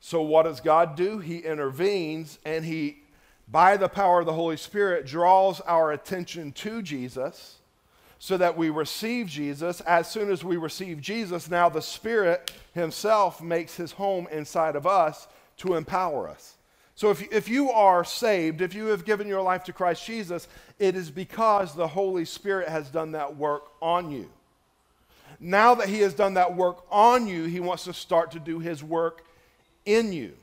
So, 0.00 0.22
what 0.22 0.44
does 0.44 0.60
God 0.60 0.96
do? 0.96 1.18
He 1.18 1.38
intervenes 1.38 2.38
and 2.44 2.64
He, 2.64 3.02
by 3.46 3.76
the 3.76 3.88
power 3.88 4.20
of 4.20 4.26
the 4.26 4.32
Holy 4.32 4.56
Spirit, 4.56 5.06
draws 5.06 5.60
our 5.60 5.92
attention 5.92 6.52
to 6.52 6.82
Jesus 6.82 7.58
so 8.18 8.36
that 8.36 8.56
we 8.56 8.68
receive 8.70 9.28
Jesus. 9.28 9.80
As 9.82 10.10
soon 10.10 10.30
as 10.30 10.42
we 10.42 10.56
receive 10.56 11.00
Jesus, 11.00 11.48
now 11.50 11.68
the 11.68 11.82
Spirit 11.82 12.52
Himself 12.74 13.40
makes 13.40 13.76
His 13.76 13.92
home 13.92 14.26
inside 14.32 14.74
of 14.74 14.86
us 14.86 15.28
to 15.58 15.74
empower 15.74 16.28
us. 16.28 16.56
So 17.00 17.08
if, 17.08 17.32
if 17.32 17.48
you 17.48 17.70
are 17.70 18.04
saved, 18.04 18.60
if 18.60 18.74
you 18.74 18.88
have 18.88 19.06
given 19.06 19.26
your 19.26 19.40
life 19.40 19.64
to 19.64 19.72
Christ 19.72 20.04
Jesus, 20.04 20.46
it 20.78 20.94
is 20.94 21.10
because 21.10 21.74
the 21.74 21.88
Holy 21.88 22.26
Spirit 22.26 22.68
has 22.68 22.90
done 22.90 23.12
that 23.12 23.38
work 23.38 23.70
on 23.80 24.10
you. 24.10 24.28
Now 25.40 25.74
that 25.76 25.88
He 25.88 26.00
has 26.00 26.12
done 26.12 26.34
that 26.34 26.54
work 26.54 26.84
on 26.90 27.26
you, 27.26 27.44
He 27.44 27.58
wants 27.58 27.84
to 27.84 27.94
start 27.94 28.32
to 28.32 28.38
do 28.38 28.58
His 28.58 28.84
work 28.84 29.24
in 29.86 30.12
you. 30.12 30.34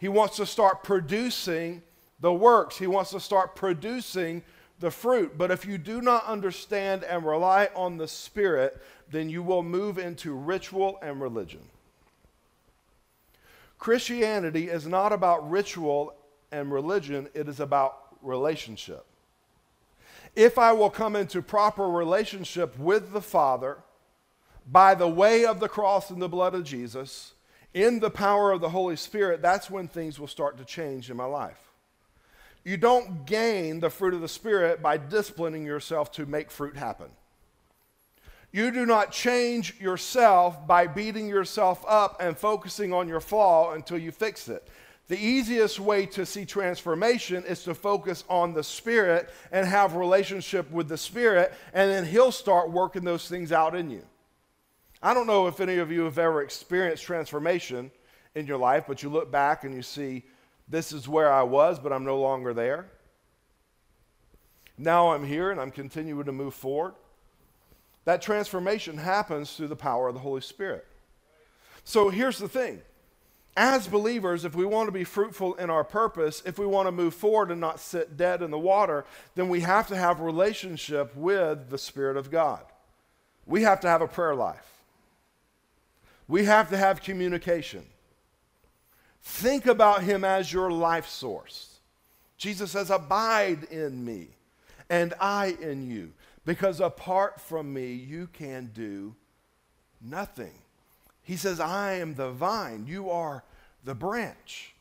He 0.00 0.08
wants 0.08 0.34
to 0.38 0.46
start 0.46 0.82
producing 0.82 1.80
the 2.18 2.32
works, 2.32 2.76
He 2.76 2.88
wants 2.88 3.12
to 3.12 3.20
start 3.20 3.54
producing 3.54 4.42
the 4.80 4.90
fruit. 4.90 5.38
But 5.38 5.52
if 5.52 5.64
you 5.64 5.78
do 5.78 6.00
not 6.00 6.26
understand 6.26 7.04
and 7.04 7.24
rely 7.24 7.68
on 7.76 7.98
the 7.98 8.08
Spirit, 8.08 8.82
then 9.12 9.28
you 9.28 9.44
will 9.44 9.62
move 9.62 9.98
into 9.98 10.34
ritual 10.34 10.98
and 11.02 11.22
religion. 11.22 11.60
Christianity 13.78 14.68
is 14.68 14.86
not 14.86 15.12
about 15.12 15.50
ritual 15.50 16.14
and 16.50 16.72
religion, 16.72 17.28
it 17.34 17.48
is 17.48 17.60
about 17.60 17.98
relationship. 18.22 19.04
If 20.36 20.58
I 20.58 20.72
will 20.72 20.90
come 20.90 21.14
into 21.14 21.42
proper 21.42 21.88
relationship 21.88 22.78
with 22.78 23.12
the 23.12 23.20
Father 23.20 23.78
by 24.66 24.94
the 24.94 25.08
way 25.08 25.44
of 25.44 25.60
the 25.60 25.68
cross 25.68 26.10
and 26.10 26.20
the 26.20 26.28
blood 26.28 26.54
of 26.54 26.64
Jesus, 26.64 27.34
in 27.74 28.00
the 28.00 28.10
power 28.10 28.52
of 28.52 28.60
the 28.60 28.70
Holy 28.70 28.96
Spirit, 28.96 29.42
that's 29.42 29.68
when 29.68 29.88
things 29.88 30.18
will 30.18 30.28
start 30.28 30.56
to 30.58 30.64
change 30.64 31.10
in 31.10 31.16
my 31.16 31.24
life. 31.24 31.58
You 32.64 32.76
don't 32.76 33.26
gain 33.26 33.80
the 33.80 33.90
fruit 33.90 34.14
of 34.14 34.22
the 34.22 34.28
Spirit 34.28 34.80
by 34.80 34.96
disciplining 34.96 35.66
yourself 35.66 36.10
to 36.12 36.24
make 36.24 36.50
fruit 36.50 36.76
happen. 36.76 37.08
You 38.54 38.70
do 38.70 38.86
not 38.86 39.10
change 39.10 39.80
yourself 39.80 40.64
by 40.64 40.86
beating 40.86 41.26
yourself 41.26 41.84
up 41.88 42.18
and 42.20 42.38
focusing 42.38 42.92
on 42.92 43.08
your 43.08 43.18
flaw 43.18 43.72
until 43.72 43.98
you 43.98 44.12
fix 44.12 44.46
it. 44.46 44.68
The 45.08 45.18
easiest 45.18 45.80
way 45.80 46.06
to 46.06 46.24
see 46.24 46.44
transformation 46.44 47.42
is 47.46 47.64
to 47.64 47.74
focus 47.74 48.22
on 48.28 48.54
the 48.54 48.62
Spirit 48.62 49.28
and 49.50 49.66
have 49.66 49.96
relationship 49.96 50.70
with 50.70 50.86
the 50.86 50.96
Spirit, 50.96 51.52
and 51.72 51.90
then 51.90 52.06
He'll 52.06 52.30
start 52.30 52.70
working 52.70 53.02
those 53.02 53.28
things 53.28 53.50
out 53.50 53.74
in 53.74 53.90
you. 53.90 54.04
I 55.02 55.14
don't 55.14 55.26
know 55.26 55.48
if 55.48 55.58
any 55.58 55.78
of 55.78 55.90
you 55.90 56.02
have 56.02 56.20
ever 56.20 56.40
experienced 56.40 57.02
transformation 57.02 57.90
in 58.36 58.46
your 58.46 58.58
life, 58.58 58.84
but 58.86 59.02
you 59.02 59.08
look 59.08 59.32
back 59.32 59.64
and 59.64 59.74
you 59.74 59.82
see, 59.82 60.22
this 60.68 60.92
is 60.92 61.08
where 61.08 61.32
I 61.32 61.42
was, 61.42 61.80
but 61.80 61.92
I'm 61.92 62.04
no 62.04 62.20
longer 62.20 62.54
there. 62.54 62.86
Now 64.78 65.10
I'm 65.10 65.24
here 65.24 65.50
and 65.50 65.60
I'm 65.60 65.72
continuing 65.72 66.26
to 66.26 66.32
move 66.32 66.54
forward. 66.54 66.94
That 68.04 68.20
transformation 68.22 68.98
happens 68.98 69.52
through 69.52 69.68
the 69.68 69.76
power 69.76 70.08
of 70.08 70.14
the 70.14 70.20
Holy 70.20 70.40
Spirit. 70.40 70.86
So 71.84 72.08
here's 72.08 72.38
the 72.38 72.48
thing. 72.48 72.82
As 73.56 73.86
believers, 73.86 74.44
if 74.44 74.54
we 74.54 74.66
want 74.66 74.88
to 74.88 74.92
be 74.92 75.04
fruitful 75.04 75.54
in 75.54 75.70
our 75.70 75.84
purpose, 75.84 76.42
if 76.44 76.58
we 76.58 76.66
want 76.66 76.88
to 76.88 76.92
move 76.92 77.14
forward 77.14 77.50
and 77.50 77.60
not 77.60 77.78
sit 77.78 78.16
dead 78.16 78.42
in 78.42 78.50
the 78.50 78.58
water, 78.58 79.04
then 79.36 79.48
we 79.48 79.60
have 79.60 79.86
to 79.88 79.96
have 79.96 80.20
relationship 80.20 81.14
with 81.14 81.70
the 81.70 81.78
Spirit 81.78 82.16
of 82.16 82.30
God. 82.30 82.64
We 83.46 83.62
have 83.62 83.80
to 83.80 83.88
have 83.88 84.02
a 84.02 84.08
prayer 84.08 84.34
life. 84.34 84.82
We 86.26 86.46
have 86.46 86.70
to 86.70 86.76
have 86.76 87.02
communication. 87.02 87.84
Think 89.22 89.66
about 89.66 90.02
him 90.02 90.24
as 90.24 90.52
your 90.52 90.70
life 90.70 91.06
source. 91.06 91.78
Jesus 92.36 92.72
says, 92.72 92.90
Abide 92.90 93.64
in 93.64 94.04
me, 94.04 94.28
and 94.90 95.14
I 95.20 95.56
in 95.60 95.88
you 95.88 96.12
because 96.44 96.80
apart 96.80 97.40
from 97.40 97.72
me, 97.72 97.92
you 97.92 98.28
can 98.32 98.70
do 98.74 99.14
nothing. 100.00 100.52
He 101.22 101.36
says, 101.36 101.60
I 101.60 101.94
am 101.94 102.14
the 102.14 102.30
vine, 102.30 102.86
you 102.86 103.10
are 103.10 103.44
the 103.84 103.94
branch. 103.94 104.73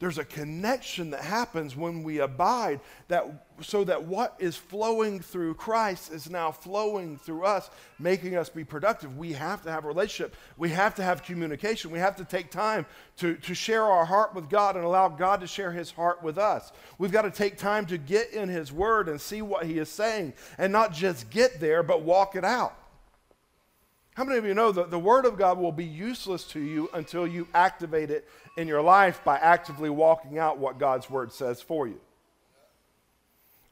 There's 0.00 0.16
a 0.16 0.24
connection 0.24 1.10
that 1.10 1.20
happens 1.20 1.76
when 1.76 2.02
we 2.02 2.20
abide 2.20 2.80
that 3.08 3.46
so 3.60 3.84
that 3.84 4.02
what 4.02 4.34
is 4.38 4.56
flowing 4.56 5.20
through 5.20 5.54
Christ 5.54 6.10
is 6.10 6.30
now 6.30 6.50
flowing 6.50 7.18
through 7.18 7.44
us, 7.44 7.68
making 7.98 8.34
us 8.34 8.48
be 8.48 8.64
productive. 8.64 9.18
We 9.18 9.34
have 9.34 9.62
to 9.64 9.70
have 9.70 9.84
a 9.84 9.88
relationship. 9.88 10.34
We 10.56 10.70
have 10.70 10.94
to 10.94 11.02
have 11.02 11.22
communication. 11.22 11.90
We 11.90 11.98
have 11.98 12.16
to 12.16 12.24
take 12.24 12.50
time 12.50 12.86
to, 13.18 13.36
to 13.36 13.54
share 13.54 13.84
our 13.84 14.06
heart 14.06 14.34
with 14.34 14.48
God 14.48 14.74
and 14.74 14.86
allow 14.86 15.08
God 15.08 15.42
to 15.42 15.46
share 15.46 15.70
his 15.70 15.90
heart 15.90 16.22
with 16.22 16.38
us. 16.38 16.72
We've 16.96 17.12
got 17.12 17.22
to 17.22 17.30
take 17.30 17.58
time 17.58 17.84
to 17.86 17.98
get 17.98 18.32
in 18.32 18.48
his 18.48 18.72
word 18.72 19.06
and 19.06 19.20
see 19.20 19.42
what 19.42 19.66
he 19.66 19.78
is 19.78 19.90
saying 19.90 20.32
and 20.56 20.72
not 20.72 20.94
just 20.94 21.28
get 21.28 21.60
there, 21.60 21.82
but 21.82 22.00
walk 22.00 22.36
it 22.36 22.44
out. 22.44 22.74
How 24.14 24.24
many 24.24 24.38
of 24.38 24.44
you 24.44 24.54
know 24.54 24.72
that 24.72 24.90
the 24.90 24.98
Word 24.98 25.24
of 25.24 25.38
God 25.38 25.58
will 25.58 25.72
be 25.72 25.84
useless 25.84 26.44
to 26.48 26.60
you 26.60 26.90
until 26.92 27.26
you 27.26 27.46
activate 27.54 28.10
it 28.10 28.28
in 28.56 28.66
your 28.66 28.82
life 28.82 29.22
by 29.24 29.38
actively 29.38 29.88
walking 29.88 30.38
out 30.38 30.58
what 30.58 30.78
God's 30.78 31.08
Word 31.08 31.32
says 31.32 31.62
for 31.62 31.86
you? 31.86 32.00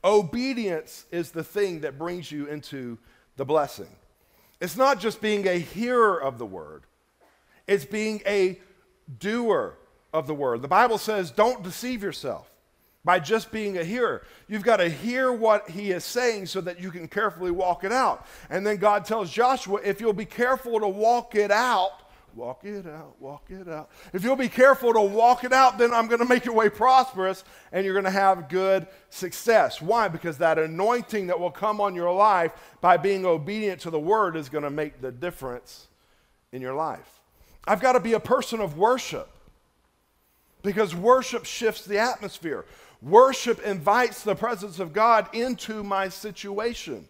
Obedience 0.05 1.07
is 1.11 1.33
the 1.33 1.43
thing 1.43 1.81
that 1.81 1.99
brings 1.99 2.31
you 2.31 2.47
into 2.47 2.99
the 3.37 3.45
blessing. 3.45 3.89
It's 4.61 4.77
not 4.77 5.01
just 5.01 5.21
being 5.21 5.47
a 5.47 5.59
hearer 5.59 6.21
of 6.21 6.39
the 6.39 6.47
Word, 6.47 6.85
it's 7.67 7.85
being 7.85 8.23
a 8.27 8.59
doer 9.19 9.77
of 10.13 10.27
the 10.27 10.35
Word. 10.35 10.63
The 10.63 10.69
Bible 10.69 10.99
says, 10.99 11.31
don't 11.31 11.63
deceive 11.63 12.03
yourself 12.03 12.48
by 13.09 13.19
just 13.19 13.51
being 13.51 13.79
a 13.79 13.85
hearer. 13.85 14.23
You've 14.49 14.65
got 14.65 14.77
to 14.77 14.89
hear 14.91 15.33
what 15.33 15.71
he 15.71 15.93
is 15.93 16.05
saying 16.05 16.45
so 16.45 16.61
that 16.61 16.79
you 16.79 16.91
can 16.91 17.09
carefully 17.09 17.51
walk 17.51 17.83
it 17.83 17.91
out. 17.91 18.27
And 18.51 18.67
then 18.67 18.77
God 18.77 19.07
tells 19.07 19.31
Joshua, 19.31 19.81
if 19.83 19.99
you'll 19.99 20.13
be 20.13 20.27
careful 20.27 20.79
to 20.79 20.87
walk 20.87 21.35
it 21.35 21.51
out, 21.51 22.03
walk 22.35 22.67
it 22.67 22.87
out, 22.87 23.15
walk 23.19 23.45
it 23.49 23.67
out. 23.67 23.89
If 24.13 24.25
you'll 24.25 24.37
be 24.37 24.51
careful 24.51 24.93
to 24.93 25.01
walk 25.01 25.43
it 25.43 25.55
out, 25.55 25.79
then 25.79 25.95
I'm 25.95 26.07
going 26.07 26.19
to 26.19 26.29
make 26.29 26.45
your 26.45 26.53
way 26.53 26.69
prosperous 26.69 27.45
and 27.73 27.83
you're 27.83 27.95
going 27.95 28.05
to 28.05 28.11
have 28.11 28.51
good 28.51 28.87
success. 29.09 29.81
Why? 29.81 30.09
Because 30.09 30.37
that 30.37 30.59
anointing 30.59 31.29
that 31.29 31.41
will 31.41 31.51
come 31.51 31.81
on 31.81 31.95
your 31.95 32.13
life 32.13 32.53
by 32.83 32.99
being 32.99 33.25
obedient 33.25 33.81
to 33.81 33.91
the 33.91 33.99
word 33.99 34.37
is 34.37 34.51
going 34.51 34.65
to 34.65 34.71
make 34.71 35.01
the 35.01 35.13
difference 35.13 35.87
in 36.53 36.61
your 36.61 36.75
life. 36.75 37.23
I've 37.65 37.81
got 37.81 37.93
to 37.93 38.01
be 38.01 38.13
a 38.13 38.21
person 38.21 38.61
of 38.61 38.77
worship 38.77 39.31
because 40.63 40.95
worship 40.95 41.45
shifts 41.45 41.85
the 41.85 41.99
atmosphere. 41.99 42.65
Worship 43.01 43.61
invites 43.65 44.23
the 44.23 44.35
presence 44.35 44.81
of 44.81 44.93
God 44.93 45.29
into 45.33 45.85
my 45.85 46.09
situation. 46.09 47.09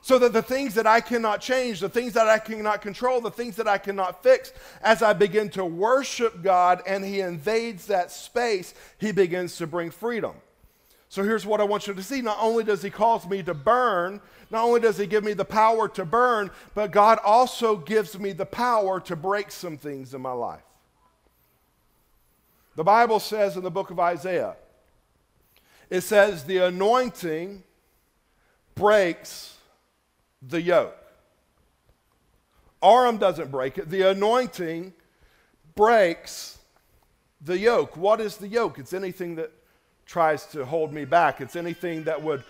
So 0.00 0.18
that 0.20 0.32
the 0.32 0.42
things 0.42 0.74
that 0.74 0.86
I 0.86 1.00
cannot 1.00 1.40
change, 1.40 1.80
the 1.80 1.88
things 1.88 2.14
that 2.14 2.28
I 2.28 2.38
cannot 2.38 2.80
control, 2.80 3.20
the 3.20 3.30
things 3.30 3.56
that 3.56 3.68
I 3.68 3.78
cannot 3.78 4.22
fix, 4.22 4.52
as 4.80 5.02
I 5.02 5.12
begin 5.12 5.50
to 5.50 5.64
worship 5.64 6.42
God 6.42 6.82
and 6.86 7.04
He 7.04 7.20
invades 7.20 7.86
that 7.86 8.10
space, 8.10 8.74
He 8.98 9.12
begins 9.12 9.56
to 9.56 9.66
bring 9.66 9.90
freedom. 9.90 10.34
So 11.10 11.22
here's 11.22 11.44
what 11.44 11.60
I 11.60 11.64
want 11.64 11.86
you 11.86 11.94
to 11.94 12.02
see. 12.02 12.22
Not 12.22 12.38
only 12.40 12.64
does 12.64 12.80
He 12.80 12.90
cause 12.90 13.26
me 13.26 13.42
to 13.42 13.54
burn, 13.54 14.20
not 14.50 14.64
only 14.64 14.80
does 14.80 14.96
He 14.96 15.06
give 15.06 15.24
me 15.24 15.34
the 15.34 15.44
power 15.44 15.88
to 15.88 16.04
burn, 16.04 16.50
but 16.74 16.92
God 16.92 17.18
also 17.24 17.76
gives 17.76 18.18
me 18.18 18.32
the 18.32 18.46
power 18.46 19.00
to 19.00 19.16
break 19.16 19.50
some 19.50 19.76
things 19.76 20.14
in 20.14 20.22
my 20.22 20.32
life. 20.32 20.62
The 22.76 22.84
Bible 22.84 23.20
says 23.20 23.56
in 23.56 23.64
the 23.64 23.70
book 23.70 23.90
of 23.90 23.98
Isaiah, 23.98 24.54
it 25.90 26.02
says, 26.02 26.44
the 26.44 26.58
anointing 26.58 27.62
breaks 28.74 29.56
the 30.42 30.60
yoke. 30.60 30.96
Aram 32.82 33.18
doesn't 33.18 33.50
break 33.50 33.78
it. 33.78 33.90
The 33.90 34.10
anointing 34.10 34.92
breaks 35.74 36.58
the 37.40 37.58
yoke. 37.58 37.96
What 37.96 38.20
is 38.20 38.36
the 38.36 38.48
yoke? 38.48 38.78
It's 38.78 38.92
anything 38.92 39.36
that 39.36 39.50
tries 40.06 40.46
to 40.46 40.64
hold 40.64 40.92
me 40.92 41.04
back. 41.04 41.40
It's 41.40 41.56
anything 41.56 42.04
that 42.04 42.22
would 42.22 42.44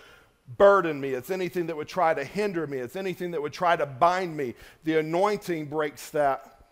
burden 0.57 0.99
me. 0.99 1.09
It's 1.09 1.29
anything 1.29 1.67
that 1.67 1.75
would 1.75 1.87
try 1.87 2.13
to 2.13 2.23
hinder 2.23 2.65
me. 2.67 2.77
It's 2.77 2.95
anything 2.95 3.31
that 3.31 3.41
would 3.41 3.53
try 3.53 3.75
to 3.75 3.85
bind 3.85 4.35
me. 4.35 4.55
The 4.83 4.99
anointing 4.99 5.65
breaks 5.65 6.09
that 6.11 6.63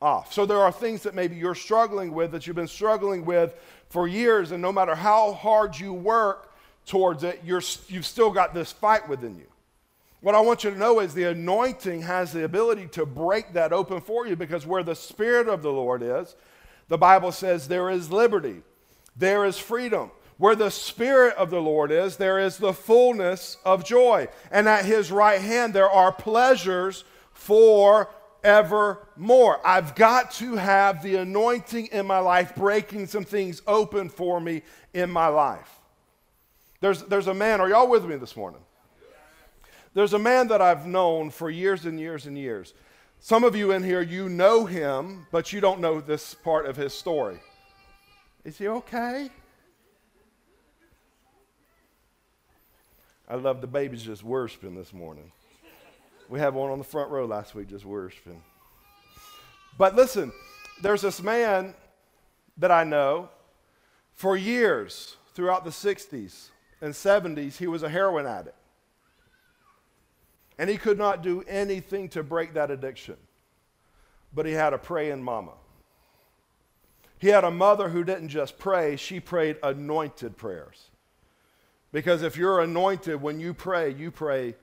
off. 0.00 0.32
So 0.32 0.46
there 0.46 0.58
are 0.58 0.72
things 0.72 1.02
that 1.02 1.14
maybe 1.14 1.36
you're 1.36 1.54
struggling 1.54 2.12
with 2.12 2.32
that 2.32 2.46
you've 2.46 2.56
been 2.56 2.68
struggling 2.68 3.24
with 3.24 3.54
for 3.88 4.06
years, 4.06 4.52
and 4.52 4.60
no 4.60 4.72
matter 4.72 4.94
how 4.94 5.32
hard 5.32 5.78
you 5.78 5.92
work 5.92 6.52
towards 6.86 7.22
it, 7.24 7.40
you're, 7.44 7.62
you've 7.88 8.06
still 8.06 8.30
got 8.30 8.54
this 8.54 8.72
fight 8.72 9.08
within 9.08 9.36
you. 9.36 9.46
What 10.20 10.34
I 10.34 10.40
want 10.40 10.64
you 10.64 10.70
to 10.70 10.78
know 10.78 10.98
is 11.00 11.14
the 11.14 11.24
anointing 11.24 12.02
has 12.02 12.32
the 12.32 12.44
ability 12.44 12.88
to 12.88 13.06
break 13.06 13.52
that 13.52 13.72
open 13.72 14.00
for 14.00 14.26
you 14.26 14.34
because 14.34 14.66
where 14.66 14.82
the 14.82 14.96
Spirit 14.96 15.48
of 15.48 15.62
the 15.62 15.70
Lord 15.70 16.02
is, 16.02 16.34
the 16.88 16.98
Bible 16.98 17.30
says 17.30 17.68
there 17.68 17.88
is 17.90 18.10
liberty, 18.10 18.62
there 19.16 19.44
is 19.44 19.58
freedom. 19.58 20.10
Where 20.38 20.54
the 20.54 20.70
Spirit 20.70 21.34
of 21.34 21.50
the 21.50 21.60
Lord 21.60 21.90
is, 21.90 22.16
there 22.16 22.38
is 22.38 22.58
the 22.58 22.72
fullness 22.72 23.56
of 23.64 23.84
joy. 23.84 24.28
And 24.52 24.68
at 24.68 24.84
His 24.84 25.10
right 25.10 25.40
hand, 25.40 25.74
there 25.74 25.90
are 25.90 26.12
pleasures 26.12 27.02
for 27.32 28.08
evermore. 28.42 29.60
I've 29.66 29.94
got 29.94 30.30
to 30.32 30.56
have 30.56 31.02
the 31.02 31.16
anointing 31.16 31.86
in 31.86 32.06
my 32.06 32.18
life, 32.18 32.54
breaking 32.54 33.06
some 33.06 33.24
things 33.24 33.62
open 33.66 34.08
for 34.08 34.40
me 34.40 34.62
in 34.94 35.10
my 35.10 35.28
life. 35.28 35.80
There's, 36.80 37.02
there's 37.02 37.26
a 37.26 37.34
man, 37.34 37.60
are 37.60 37.68
y'all 37.68 37.88
with 37.88 38.04
me 38.04 38.16
this 38.16 38.36
morning? 38.36 38.60
There's 39.94 40.12
a 40.12 40.18
man 40.18 40.48
that 40.48 40.62
I've 40.62 40.86
known 40.86 41.30
for 41.30 41.50
years 41.50 41.84
and 41.84 41.98
years 41.98 42.26
and 42.26 42.38
years. 42.38 42.74
Some 43.20 43.42
of 43.42 43.56
you 43.56 43.72
in 43.72 43.82
here, 43.82 44.00
you 44.00 44.28
know 44.28 44.64
him, 44.64 45.26
but 45.32 45.52
you 45.52 45.60
don't 45.60 45.80
know 45.80 46.00
this 46.00 46.34
part 46.34 46.66
of 46.66 46.76
his 46.76 46.92
story. 46.92 47.40
Is 48.44 48.58
he 48.58 48.68
okay? 48.68 49.28
I 53.28 53.34
love 53.34 53.60
the 53.60 53.66
babies 53.66 54.02
just 54.02 54.22
worshiping 54.22 54.74
this 54.74 54.92
morning. 54.92 55.32
We 56.28 56.38
had 56.38 56.54
one 56.54 56.70
on 56.70 56.78
the 56.78 56.84
front 56.84 57.10
row 57.10 57.24
last 57.24 57.54
week 57.54 57.68
just 57.68 57.84
worshiping. 57.84 58.42
But 59.78 59.94
listen, 59.94 60.32
there's 60.82 61.02
this 61.02 61.22
man 61.22 61.74
that 62.58 62.70
I 62.70 62.84
know 62.84 63.30
for 64.14 64.36
years 64.36 65.16
throughout 65.34 65.64
the 65.64 65.70
60s 65.70 66.48
and 66.80 66.92
70s, 66.92 67.56
he 67.56 67.66
was 67.66 67.82
a 67.82 67.88
heroin 67.88 68.26
addict. 68.26 68.56
And 70.58 70.68
he 70.68 70.76
could 70.76 70.98
not 70.98 71.22
do 71.22 71.44
anything 71.46 72.08
to 72.10 72.22
break 72.22 72.54
that 72.54 72.70
addiction. 72.70 73.16
But 74.34 74.44
he 74.44 74.52
had 74.52 74.72
a 74.72 74.78
praying 74.78 75.22
mama. 75.22 75.52
He 77.18 77.28
had 77.28 77.44
a 77.44 77.50
mother 77.50 77.88
who 77.88 78.04
didn't 78.04 78.28
just 78.28 78.58
pray, 78.58 78.96
she 78.96 79.20
prayed 79.20 79.56
anointed 79.62 80.36
prayers. 80.36 80.90
Because 81.92 82.22
if 82.22 82.36
you're 82.36 82.60
anointed, 82.60 83.22
when 83.22 83.40
you 83.40 83.54
pray, 83.54 83.94
you 83.94 84.10
pray 84.10 84.56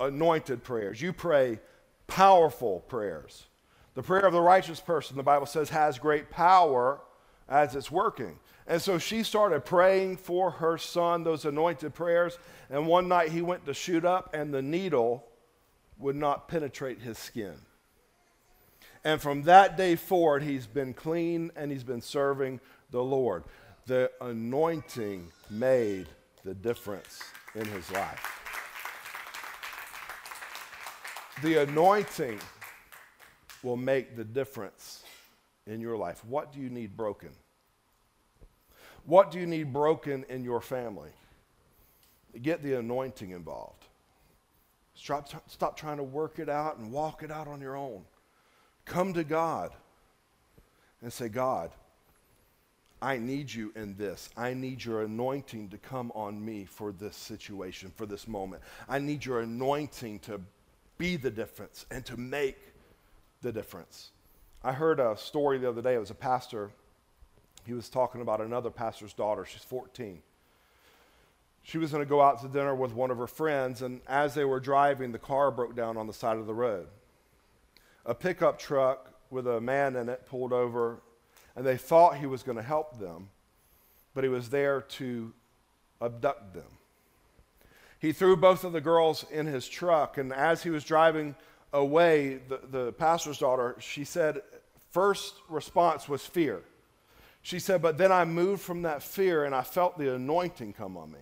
anointed 0.00 0.64
prayers. 0.64 1.00
You 1.00 1.12
pray 1.12 1.60
powerful 2.06 2.80
prayers. 2.80 3.46
The 3.94 4.02
prayer 4.02 4.26
of 4.26 4.32
the 4.32 4.40
righteous 4.40 4.80
person, 4.80 5.16
the 5.16 5.22
Bible 5.22 5.46
says, 5.46 5.70
has 5.70 5.98
great 5.98 6.30
power 6.30 7.00
as 7.48 7.74
it's 7.74 7.90
working. 7.90 8.38
And 8.66 8.80
so 8.80 8.98
she 8.98 9.22
started 9.22 9.64
praying 9.64 10.16
for 10.16 10.52
her 10.52 10.78
son 10.78 11.24
those 11.24 11.44
anointed 11.44 11.94
prayers. 11.94 12.38
And 12.70 12.86
one 12.86 13.08
night 13.08 13.30
he 13.30 13.42
went 13.42 13.66
to 13.66 13.74
shoot 13.74 14.04
up, 14.04 14.34
and 14.34 14.54
the 14.54 14.62
needle 14.62 15.26
would 15.98 16.16
not 16.16 16.48
penetrate 16.48 17.00
his 17.00 17.18
skin. 17.18 17.54
And 19.04 19.20
from 19.20 19.42
that 19.42 19.76
day 19.76 19.96
forward, 19.96 20.42
he's 20.42 20.66
been 20.66 20.94
clean 20.94 21.50
and 21.56 21.72
he's 21.72 21.84
been 21.84 22.02
serving 22.02 22.60
the 22.90 23.02
Lord. 23.02 23.44
The 23.86 24.10
anointing 24.20 25.32
made 25.48 26.06
the 26.44 26.54
difference 26.54 27.22
in 27.54 27.64
his 27.66 27.90
life. 27.90 28.39
The 31.42 31.62
anointing 31.62 32.38
will 33.62 33.76
make 33.76 34.16
the 34.16 34.24
difference 34.24 35.02
in 35.66 35.80
your 35.80 35.96
life. 35.96 36.22
What 36.24 36.52
do 36.52 36.60
you 36.60 36.68
need 36.68 36.96
broken? 36.96 37.30
What 39.06 39.30
do 39.30 39.38
you 39.38 39.46
need 39.46 39.72
broken 39.72 40.24
in 40.28 40.44
your 40.44 40.60
family? 40.60 41.10
Get 42.42 42.62
the 42.62 42.74
anointing 42.74 43.30
involved. 43.30 43.84
Stop, 44.94 45.28
stop 45.50 45.76
trying 45.76 45.96
to 45.96 46.02
work 46.02 46.38
it 46.38 46.48
out 46.50 46.76
and 46.76 46.92
walk 46.92 47.22
it 47.22 47.30
out 47.30 47.48
on 47.48 47.60
your 47.60 47.76
own. 47.76 48.04
Come 48.84 49.14
to 49.14 49.24
God 49.24 49.72
and 51.00 51.10
say, 51.10 51.28
God, 51.28 51.70
I 53.00 53.16
need 53.16 53.52
you 53.52 53.72
in 53.76 53.96
this. 53.96 54.28
I 54.36 54.52
need 54.52 54.84
your 54.84 55.04
anointing 55.04 55.70
to 55.70 55.78
come 55.78 56.12
on 56.14 56.44
me 56.44 56.66
for 56.66 56.92
this 56.92 57.16
situation, 57.16 57.90
for 57.96 58.04
this 58.04 58.28
moment. 58.28 58.62
I 58.88 58.98
need 58.98 59.24
your 59.24 59.40
anointing 59.40 60.18
to 60.20 60.40
be 61.00 61.16
the 61.16 61.30
difference 61.30 61.86
and 61.90 62.04
to 62.04 62.16
make 62.18 62.58
the 63.40 63.50
difference. 63.50 64.10
I 64.62 64.72
heard 64.72 65.00
a 65.00 65.16
story 65.16 65.56
the 65.56 65.70
other 65.70 65.80
day. 65.80 65.94
It 65.94 65.98
was 65.98 66.10
a 66.10 66.14
pastor. 66.14 66.70
He 67.64 67.72
was 67.72 67.88
talking 67.88 68.20
about 68.20 68.42
another 68.42 68.68
pastor's 68.68 69.14
daughter. 69.14 69.46
She's 69.46 69.64
14. 69.64 70.20
She 71.62 71.78
was 71.78 71.90
going 71.90 72.04
to 72.04 72.08
go 72.08 72.20
out 72.20 72.42
to 72.42 72.48
dinner 72.48 72.74
with 72.74 72.92
one 72.92 73.10
of 73.10 73.16
her 73.16 73.26
friends, 73.26 73.80
and 73.80 74.02
as 74.06 74.34
they 74.34 74.44
were 74.44 74.60
driving, 74.60 75.10
the 75.10 75.18
car 75.18 75.50
broke 75.50 75.74
down 75.74 75.96
on 75.96 76.06
the 76.06 76.12
side 76.12 76.36
of 76.36 76.46
the 76.46 76.54
road. 76.54 76.86
A 78.04 78.14
pickup 78.14 78.58
truck 78.58 79.10
with 79.30 79.46
a 79.46 79.60
man 79.60 79.96
in 79.96 80.10
it 80.10 80.26
pulled 80.26 80.52
over, 80.52 81.00
and 81.56 81.64
they 81.64 81.78
thought 81.78 82.18
he 82.18 82.26
was 82.26 82.42
going 82.42 82.56
to 82.56 82.62
help 82.62 82.98
them, 82.98 83.30
but 84.14 84.22
he 84.22 84.28
was 84.28 84.50
there 84.50 84.82
to 84.82 85.32
abduct 86.02 86.52
them. 86.52 86.79
He 88.00 88.12
threw 88.12 88.34
both 88.34 88.64
of 88.64 88.72
the 88.72 88.80
girls 88.80 89.24
in 89.30 89.46
his 89.46 89.68
truck, 89.68 90.18
and 90.18 90.32
as 90.32 90.62
he 90.62 90.70
was 90.70 90.84
driving 90.84 91.34
away, 91.72 92.40
the, 92.48 92.60
the 92.70 92.92
pastor's 92.92 93.38
daughter, 93.38 93.76
she 93.78 94.04
said, 94.04 94.40
first 94.90 95.34
response 95.48 96.08
was 96.08 96.24
fear. 96.24 96.62
She 97.42 97.58
said, 97.58 97.80
but 97.80 97.98
then 97.98 98.10
I 98.10 98.24
moved 98.24 98.62
from 98.62 98.82
that 98.82 99.02
fear 99.02 99.44
and 99.44 99.54
I 99.54 99.62
felt 99.62 99.98
the 99.98 100.14
anointing 100.14 100.74
come 100.74 100.96
on 100.96 101.12
me. 101.12 101.20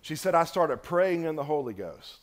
She 0.00 0.16
said, 0.16 0.34
I 0.34 0.44
started 0.44 0.78
praying 0.78 1.24
in 1.24 1.36
the 1.36 1.44
Holy 1.44 1.74
Ghost. 1.74 2.18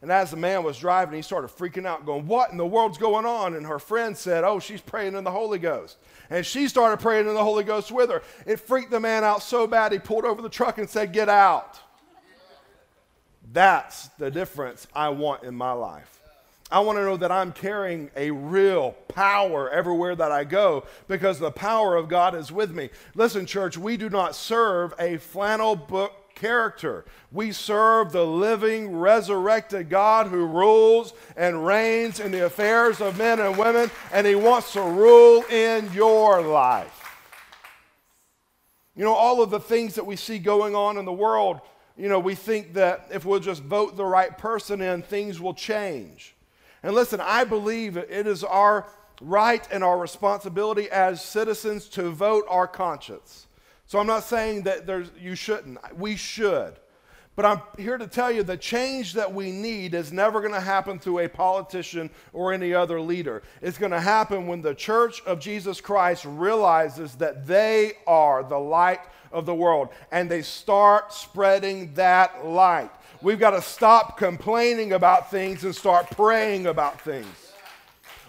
And 0.00 0.12
as 0.12 0.30
the 0.30 0.36
man 0.36 0.62
was 0.62 0.78
driving, 0.78 1.16
he 1.16 1.22
started 1.22 1.48
freaking 1.48 1.84
out, 1.84 2.06
going, 2.06 2.26
What 2.26 2.52
in 2.52 2.56
the 2.56 2.66
world's 2.66 2.98
going 2.98 3.26
on? 3.26 3.54
And 3.54 3.66
her 3.66 3.80
friend 3.80 4.16
said, 4.16 4.44
Oh, 4.44 4.60
she's 4.60 4.80
praying 4.80 5.14
in 5.14 5.24
the 5.24 5.30
Holy 5.30 5.58
Ghost. 5.58 5.98
And 6.30 6.46
she 6.46 6.68
started 6.68 7.00
praying 7.00 7.26
in 7.26 7.34
the 7.34 7.42
Holy 7.42 7.64
Ghost 7.64 7.90
with 7.90 8.10
her. 8.10 8.22
It 8.46 8.60
freaked 8.60 8.92
the 8.92 9.00
man 9.00 9.24
out 9.24 9.42
so 9.42 9.66
bad, 9.66 9.92
he 9.92 9.98
pulled 9.98 10.24
over 10.24 10.40
the 10.40 10.48
truck 10.48 10.78
and 10.78 10.88
said, 10.88 11.12
Get 11.12 11.28
out. 11.28 11.80
That's 13.52 14.08
the 14.18 14.30
difference 14.30 14.86
I 14.94 15.08
want 15.10 15.44
in 15.44 15.54
my 15.54 15.72
life. 15.72 16.18
I 16.70 16.80
want 16.80 16.98
to 16.98 17.02
know 17.02 17.16
that 17.16 17.32
I'm 17.32 17.52
carrying 17.52 18.10
a 18.14 18.30
real 18.30 18.92
power 19.08 19.70
everywhere 19.70 20.14
that 20.14 20.30
I 20.30 20.44
go 20.44 20.84
because 21.06 21.38
the 21.38 21.50
power 21.50 21.96
of 21.96 22.10
God 22.10 22.34
is 22.34 22.52
with 22.52 22.74
me. 22.74 22.90
Listen, 23.14 23.46
church, 23.46 23.78
we 23.78 23.96
do 23.96 24.10
not 24.10 24.34
serve 24.34 24.92
a 24.98 25.16
flannel 25.16 25.76
book 25.76 26.34
character. 26.34 27.06
We 27.32 27.52
serve 27.52 28.12
the 28.12 28.26
living, 28.26 28.96
resurrected 28.96 29.88
God 29.88 30.26
who 30.26 30.44
rules 30.44 31.14
and 31.36 31.66
reigns 31.66 32.20
in 32.20 32.32
the 32.32 32.44
affairs 32.44 33.00
of 33.00 33.16
men 33.16 33.40
and 33.40 33.56
women, 33.56 33.90
and 34.12 34.26
He 34.26 34.34
wants 34.34 34.74
to 34.74 34.82
rule 34.82 35.44
in 35.44 35.90
your 35.94 36.42
life. 36.42 36.94
You 38.94 39.04
know, 39.04 39.14
all 39.14 39.42
of 39.42 39.50
the 39.50 39.60
things 39.60 39.94
that 39.94 40.04
we 40.06 40.16
see 40.16 40.38
going 40.38 40.74
on 40.74 40.98
in 40.98 41.04
the 41.04 41.12
world, 41.12 41.60
you 41.98 42.08
know, 42.08 42.20
we 42.20 42.36
think 42.36 42.74
that 42.74 43.08
if 43.10 43.24
we'll 43.24 43.40
just 43.40 43.62
vote 43.62 43.96
the 43.96 44.04
right 44.04 44.38
person 44.38 44.80
in, 44.80 45.02
things 45.02 45.40
will 45.40 45.54
change. 45.54 46.36
And 46.82 46.94
listen, 46.94 47.20
I 47.20 47.42
believe 47.42 47.96
it 47.96 48.26
is 48.26 48.44
our 48.44 48.86
right 49.20 49.66
and 49.72 49.82
our 49.82 49.98
responsibility 49.98 50.88
as 50.90 51.20
citizens 51.20 51.88
to 51.88 52.10
vote 52.10 52.44
our 52.48 52.68
conscience. 52.68 53.48
So 53.86 53.98
I'm 53.98 54.06
not 54.06 54.22
saying 54.22 54.62
that 54.62 54.86
there's, 54.86 55.10
you 55.18 55.34
shouldn't. 55.34 55.78
We 55.98 56.14
should. 56.14 56.74
But 57.38 57.46
I'm 57.46 57.62
here 57.78 57.96
to 57.96 58.08
tell 58.08 58.32
you 58.32 58.42
the 58.42 58.56
change 58.56 59.12
that 59.12 59.32
we 59.32 59.52
need 59.52 59.94
is 59.94 60.12
never 60.12 60.40
going 60.40 60.54
to 60.54 60.60
happen 60.60 60.98
through 60.98 61.20
a 61.20 61.28
politician 61.28 62.10
or 62.32 62.52
any 62.52 62.74
other 62.74 63.00
leader. 63.00 63.44
It's 63.62 63.78
going 63.78 63.92
to 63.92 64.00
happen 64.00 64.48
when 64.48 64.60
the 64.60 64.74
church 64.74 65.22
of 65.22 65.38
Jesus 65.38 65.80
Christ 65.80 66.24
realizes 66.24 67.14
that 67.14 67.46
they 67.46 67.92
are 68.08 68.42
the 68.42 68.58
light 68.58 68.98
of 69.30 69.46
the 69.46 69.54
world 69.54 69.90
and 70.10 70.28
they 70.28 70.42
start 70.42 71.12
spreading 71.12 71.94
that 71.94 72.44
light. 72.44 72.90
We've 73.22 73.38
got 73.38 73.50
to 73.50 73.62
stop 73.62 74.18
complaining 74.18 74.94
about 74.94 75.30
things 75.30 75.62
and 75.62 75.72
start 75.72 76.10
praying 76.10 76.66
about 76.66 77.00
things. 77.02 77.52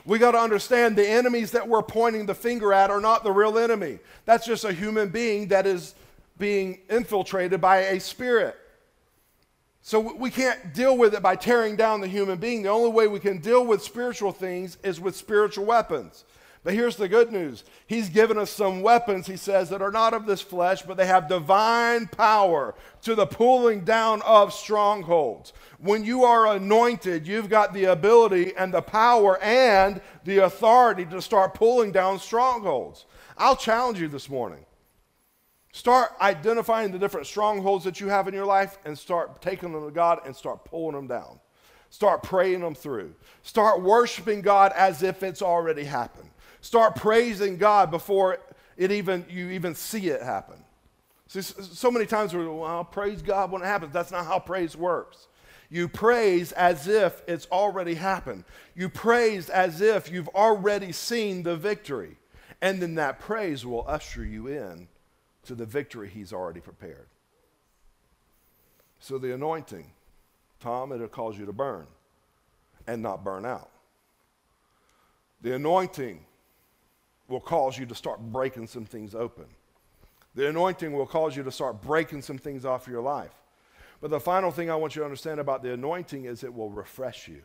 We 0.06 0.20
got 0.20 0.34
to 0.34 0.40
understand 0.40 0.96
the 0.96 1.10
enemies 1.10 1.50
that 1.54 1.68
we're 1.68 1.82
pointing 1.82 2.28
the 2.28 2.36
finger 2.36 2.72
at 2.74 2.92
are 2.92 3.02
not 3.02 3.24
the 3.24 3.32
real 3.32 3.58
enemy. 3.58 3.98
That's 4.26 4.46
just 4.46 4.66
a 4.66 4.72
human 4.72 5.10
being 5.10 5.48
that 5.48 5.66
is 5.66 5.96
being 6.38 6.82
infiltrated 6.92 7.60
by 7.60 7.78
a 7.78 8.00
spirit. 8.00 8.56
So 9.82 10.00
we 10.00 10.30
can't 10.30 10.74
deal 10.74 10.98
with 10.98 11.14
it 11.14 11.22
by 11.22 11.36
tearing 11.36 11.76
down 11.76 12.02
the 12.02 12.08
human 12.08 12.38
being. 12.38 12.64
The 12.64 12.70
only 12.70 12.92
way 12.92 13.08
we 13.08 13.20
can 13.20 13.40
deal 13.40 13.66
with 13.66 13.82
spiritual 13.82 14.32
things 14.32 14.78
is 14.84 15.00
with 15.00 15.16
spiritual 15.16 15.66
weapons. 15.66 16.26
But 16.64 16.74
here's 16.74 16.98
the 16.98 17.08
good 17.08 17.32
news 17.32 17.64
He's 17.88 18.10
given 18.10 18.38
us 18.38 18.52
some 18.52 18.82
weapons, 18.82 19.26
he 19.28 19.38
says, 19.38 19.70
that 19.70 19.82
are 19.82 19.92
not 19.92 20.14
of 20.14 20.26
this 20.26 20.42
flesh, 20.42 20.82
but 20.82 20.98
they 20.98 21.06
have 21.06 21.30
divine 21.30 22.08
power 22.08 22.76
to 23.04 23.16
the 23.16 23.26
pulling 23.26 23.86
down 23.86 24.22
of 24.24 24.54
strongholds. 24.54 25.54
When 25.80 26.04
you 26.04 26.26
are 26.26 26.56
anointed, 26.56 27.26
you've 27.26 27.50
got 27.50 27.74
the 27.74 27.86
ability 27.86 28.56
and 28.58 28.74
the 28.74 28.82
power 28.82 29.42
and 29.42 30.02
the 30.26 30.40
authority 30.40 31.06
to 31.06 31.22
start 31.22 31.54
pulling 31.54 31.94
down 31.94 32.20
strongholds. 32.20 33.06
I'll 33.38 33.56
challenge 33.56 34.02
you 34.02 34.10
this 34.10 34.30
morning. 34.30 34.66
Start 35.72 36.14
identifying 36.20 36.92
the 36.92 37.00
different 37.00 37.28
strongholds 37.28 37.86
that 37.86 38.00
you 38.00 38.08
have 38.10 38.28
in 38.28 38.34
your 38.34 38.46
life 38.46 38.78
and 38.86 38.98
start 38.98 39.42
taking 39.42 39.72
them 39.72 39.86
to 39.86 39.92
God 39.92 40.20
and 40.26 40.36
start 40.36 40.66
pulling 40.66 40.96
them 40.96 41.08
down. 41.08 41.40
Start 41.92 42.24
praying 42.24 42.62
them 42.62 42.76
through. 42.76 43.14
Start 43.44 43.82
worshiping 43.82 44.42
God 44.42 44.72
as 44.76 45.04
if 45.04 45.24
it's 45.24 45.42
already 45.42 45.84
happened. 45.84 46.30
Start 46.62 46.96
praising 46.96 47.58
God 47.58 47.92
before 47.92 48.40
it 48.78 48.92
even 48.92 49.26
you 49.30 49.50
even 49.50 49.76
see 49.76 50.10
it 50.10 50.22
happen. 50.22 50.56
See, 51.28 51.42
so 51.42 51.92
many 51.92 52.06
times 52.06 52.34
we're 52.34 52.52
well, 52.52 52.84
praise 52.84 53.22
God 53.22 53.52
when 53.52 53.62
it 53.62 53.66
happens. 53.66 53.94
That's 53.94 54.12
not 54.12 54.26
how 54.26 54.40
praise 54.40 54.76
works. 54.76 55.28
You 55.70 55.88
praise 55.88 56.52
as 56.54 56.88
if 56.88 57.22
it's 57.28 57.48
already 57.52 57.94
happened. 57.94 58.46
You 58.76 58.90
praise 58.90 59.50
as 59.50 59.82
if 59.82 60.12
you've 60.12 60.30
already 60.30 60.92
seen 60.92 61.44
the 61.44 61.56
victory. 61.56 62.18
And 62.62 62.82
then 62.82 62.96
that 62.96 63.20
praise 63.20 63.66
will 63.66 63.86
usher 63.88 64.26
you 64.26 64.48
in 64.48 64.88
to 65.50 65.56
the 65.56 65.66
victory 65.66 66.08
he's 66.08 66.32
already 66.32 66.60
prepared. 66.60 67.08
So 69.00 69.18
the 69.18 69.34
anointing, 69.34 69.90
Tom, 70.60 70.92
it'll 70.92 71.08
cause 71.08 71.40
you 71.40 71.48
to 71.48 71.52
burn 71.52 71.88
and 72.86 73.02
not 73.02 73.24
burn 73.24 73.48
out. 73.48 73.72
The 75.42 75.56
anointing 75.56 76.24
will 77.28 77.40
cause 77.40 77.80
you 77.80 77.88
to 77.88 77.96
start 77.96 78.20
breaking 78.20 78.68
some 78.68 78.86
things 78.86 79.16
open. 79.16 79.46
The 80.36 80.48
anointing 80.48 80.94
will 80.94 81.08
cause 81.08 81.36
you 81.36 81.42
to 81.42 81.52
start 81.52 81.82
breaking 81.82 82.22
some 82.22 82.38
things 82.38 82.64
off 82.64 82.88
your 82.88 83.02
life. 83.02 83.34
But 84.02 84.12
the 84.12 84.20
final 84.20 84.52
thing 84.52 84.70
I 84.70 84.76
want 84.76 84.96
you 84.96 85.00
to 85.00 85.06
understand 85.06 85.40
about 85.40 85.64
the 85.64 85.74
anointing 85.74 86.26
is 86.26 86.44
it 86.44 86.54
will 86.54 86.70
refresh 86.70 87.28
you. 87.28 87.42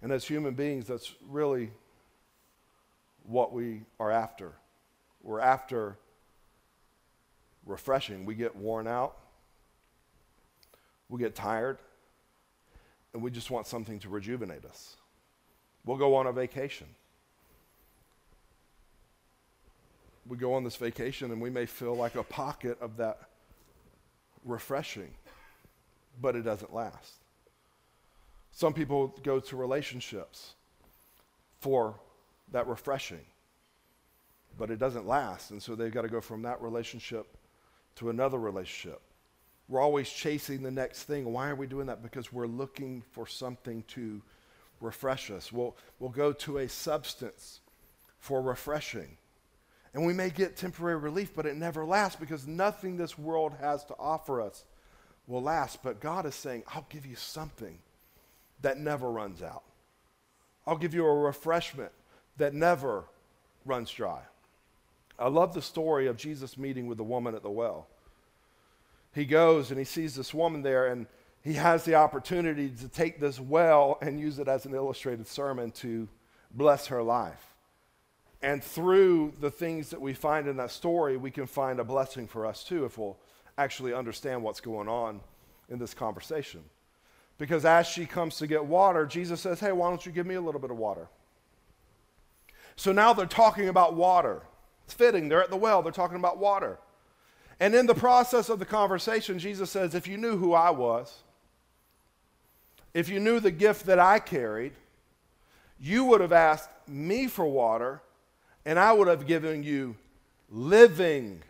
And 0.00 0.12
as 0.12 0.24
human 0.24 0.54
beings, 0.54 0.86
that's 0.86 1.14
really 1.28 1.72
what 3.24 3.52
we 3.52 3.82
are 4.00 4.10
after. 4.10 4.54
We're 5.28 5.40
after 5.40 5.98
refreshing. 7.66 8.24
We 8.24 8.34
get 8.34 8.56
worn 8.56 8.86
out, 8.86 9.18
we 11.10 11.20
get 11.20 11.34
tired, 11.34 11.76
and 13.12 13.22
we 13.22 13.30
just 13.30 13.50
want 13.50 13.66
something 13.66 13.98
to 13.98 14.08
rejuvenate 14.08 14.64
us. 14.64 14.96
We'll 15.84 15.98
go 15.98 16.14
on 16.14 16.26
a 16.26 16.32
vacation. 16.32 16.86
we 20.28 20.36
go 20.36 20.54
on 20.54 20.62
this 20.62 20.76
vacation 20.76 21.32
and 21.32 21.40
we 21.40 21.50
may 21.50 21.66
feel 21.66 21.96
like 21.96 22.14
a 22.14 22.22
pocket 22.22 22.78
of 22.80 22.98
that 22.98 23.18
refreshing, 24.44 25.10
but 26.20 26.36
it 26.36 26.42
doesn't 26.42 26.72
last. 26.72 27.14
Some 28.52 28.74
people 28.74 29.14
go 29.22 29.40
to 29.40 29.56
relationships 29.56 30.54
for 31.60 31.94
that 32.52 32.66
refreshing, 32.66 33.24
but 34.58 34.70
it 34.70 34.78
doesn't 34.78 35.06
last. 35.06 35.50
And 35.52 35.62
so 35.62 35.74
they've 35.74 35.92
got 35.92 36.02
to 36.02 36.08
go 36.08 36.20
from 36.20 36.42
that 36.42 36.60
relationship 36.60 37.36
to 37.96 38.10
another 38.10 38.38
relationship. 38.38 39.00
We're 39.68 39.80
always 39.80 40.08
chasing 40.08 40.62
the 40.62 40.70
next 40.70 41.04
thing. 41.04 41.32
Why 41.32 41.48
are 41.48 41.54
we 41.54 41.66
doing 41.66 41.86
that? 41.86 42.02
Because 42.02 42.32
we're 42.32 42.46
looking 42.46 43.02
for 43.12 43.26
something 43.26 43.84
to 43.88 44.22
refresh 44.80 45.30
us. 45.30 45.52
We'll, 45.52 45.76
we'll 45.98 46.10
go 46.10 46.32
to 46.32 46.58
a 46.58 46.68
substance 46.68 47.60
for 48.18 48.40
refreshing. 48.40 49.16
And 49.94 50.06
we 50.06 50.12
may 50.12 50.30
get 50.30 50.56
temporary 50.56 50.96
relief, 50.96 51.34
but 51.34 51.46
it 51.46 51.56
never 51.56 51.84
lasts 51.84 52.18
because 52.18 52.46
nothing 52.46 52.96
this 52.96 53.18
world 53.18 53.54
has 53.60 53.84
to 53.86 53.94
offer 53.98 54.40
us 54.40 54.64
will 55.26 55.42
last. 55.42 55.82
But 55.82 56.00
God 56.00 56.26
is 56.26 56.34
saying, 56.34 56.64
I'll 56.74 56.86
give 56.88 57.06
you 57.06 57.16
something 57.16 57.78
that 58.62 58.78
never 58.78 59.10
runs 59.10 59.42
out. 59.42 59.62
I'll 60.66 60.76
give 60.76 60.94
you 60.94 61.04
a 61.06 61.14
refreshment 61.14 61.92
that 62.36 62.54
never 62.54 63.04
runs 63.64 63.90
dry. 63.90 64.20
I 65.18 65.28
love 65.28 65.54
the 65.54 65.62
story 65.62 66.06
of 66.06 66.16
Jesus 66.16 66.56
meeting 66.56 66.86
with 66.86 66.98
the 66.98 67.04
woman 67.04 67.34
at 67.34 67.42
the 67.42 67.50
well. 67.50 67.88
He 69.14 69.24
goes 69.24 69.70
and 69.70 69.78
he 69.78 69.84
sees 69.84 70.14
this 70.14 70.32
woman 70.32 70.62
there, 70.62 70.86
and 70.86 71.06
he 71.42 71.54
has 71.54 71.84
the 71.84 71.96
opportunity 71.96 72.68
to 72.68 72.88
take 72.88 73.20
this 73.20 73.40
well 73.40 73.98
and 74.00 74.20
use 74.20 74.38
it 74.38 74.48
as 74.48 74.64
an 74.64 74.74
illustrated 74.74 75.26
sermon 75.26 75.70
to 75.72 76.08
bless 76.52 76.86
her 76.86 77.02
life. 77.02 77.54
And 78.40 78.62
through 78.62 79.32
the 79.40 79.50
things 79.50 79.90
that 79.90 80.00
we 80.00 80.14
find 80.14 80.46
in 80.46 80.56
that 80.58 80.70
story, 80.70 81.16
we 81.16 81.30
can 81.30 81.46
find 81.46 81.80
a 81.80 81.84
blessing 81.84 82.28
for 82.28 82.46
us 82.46 82.62
too 82.62 82.84
if 82.84 82.96
we'll 82.96 83.18
actually 83.56 83.92
understand 83.92 84.42
what's 84.42 84.60
going 84.60 84.88
on 84.88 85.20
in 85.68 85.78
this 85.78 85.94
conversation. 85.94 86.62
Because 87.36 87.64
as 87.64 87.86
she 87.86 88.06
comes 88.06 88.36
to 88.36 88.46
get 88.46 88.64
water, 88.64 89.06
Jesus 89.06 89.40
says, 89.40 89.60
Hey, 89.60 89.72
why 89.72 89.88
don't 89.88 90.04
you 90.04 90.12
give 90.12 90.26
me 90.26 90.36
a 90.36 90.40
little 90.40 90.60
bit 90.60 90.70
of 90.70 90.76
water? 90.76 91.08
So 92.76 92.92
now 92.92 93.12
they're 93.12 93.26
talking 93.26 93.68
about 93.68 93.94
water. 93.94 94.42
It's 94.88 94.94
fitting. 94.94 95.28
They're 95.28 95.42
at 95.42 95.50
the 95.50 95.56
well, 95.56 95.82
they're 95.82 95.92
talking 95.92 96.16
about 96.16 96.38
water. 96.38 96.78
And 97.60 97.74
in 97.74 97.84
the 97.84 97.94
process 97.94 98.48
of 98.48 98.58
the 98.58 98.64
conversation, 98.64 99.38
Jesus 99.38 99.70
says, 99.70 99.94
If 99.94 100.06
you 100.06 100.16
knew 100.16 100.38
who 100.38 100.54
I 100.54 100.70
was, 100.70 101.14
if 102.94 103.10
you 103.10 103.20
knew 103.20 103.38
the 103.38 103.50
gift 103.50 103.84
that 103.84 103.98
I 103.98 104.18
carried, 104.18 104.72
you 105.78 106.06
would 106.06 106.22
have 106.22 106.32
asked 106.32 106.70
me 106.86 107.26
for 107.26 107.44
water, 107.44 108.00
and 108.64 108.78
I 108.78 108.94
would 108.94 109.08
have 109.08 109.26
given 109.26 109.62
you 109.62 109.94
living 110.48 111.42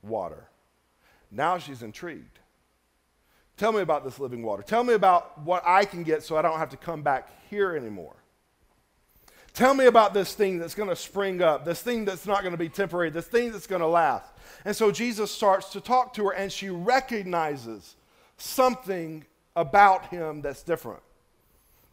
water. 0.00 0.44
Now 1.32 1.58
she's 1.58 1.82
intrigued. 1.82 2.38
Tell 3.56 3.72
me 3.72 3.80
about 3.80 4.04
this 4.04 4.20
living 4.20 4.44
water. 4.44 4.62
Tell 4.62 4.84
me 4.84 4.94
about 4.94 5.40
what 5.40 5.64
I 5.66 5.84
can 5.84 6.04
get 6.04 6.22
so 6.22 6.36
I 6.36 6.42
don't 6.42 6.60
have 6.60 6.70
to 6.70 6.76
come 6.76 7.02
back 7.02 7.28
here 7.50 7.74
anymore. 7.74 8.14
Tell 9.54 9.74
me 9.74 9.84
about 9.84 10.14
this 10.14 10.34
thing 10.34 10.58
that's 10.58 10.74
going 10.74 10.88
to 10.88 10.96
spring 10.96 11.42
up, 11.42 11.64
this 11.64 11.82
thing 11.82 12.04
that's 12.04 12.26
not 12.26 12.40
going 12.40 12.52
to 12.52 12.58
be 12.58 12.70
temporary, 12.70 13.10
this 13.10 13.26
thing 13.26 13.52
that's 13.52 13.66
going 13.66 13.82
to 13.82 13.86
last. 13.86 14.32
And 14.64 14.74
so 14.74 14.90
Jesus 14.90 15.30
starts 15.30 15.70
to 15.70 15.80
talk 15.80 16.14
to 16.14 16.26
her, 16.26 16.32
and 16.32 16.50
she 16.50 16.70
recognizes 16.70 17.96
something 18.38 19.24
about 19.54 20.06
him 20.06 20.40
that's 20.40 20.62
different. 20.62 21.02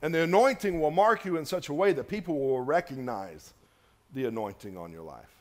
And 0.02 0.14
the 0.14 0.24
anointing 0.24 0.80
will 0.80 0.92
mark 0.92 1.26
you 1.26 1.38
in 1.38 1.46
such 1.46 1.68
a 1.68 1.74
way 1.74 1.92
that 1.92 2.08
people 2.08 2.40
will 2.40 2.62
recognize 2.62 3.54
the 4.14 4.26
anointing 4.26 4.78
on 4.78 4.94
your 4.94 5.04
life. 5.04 5.36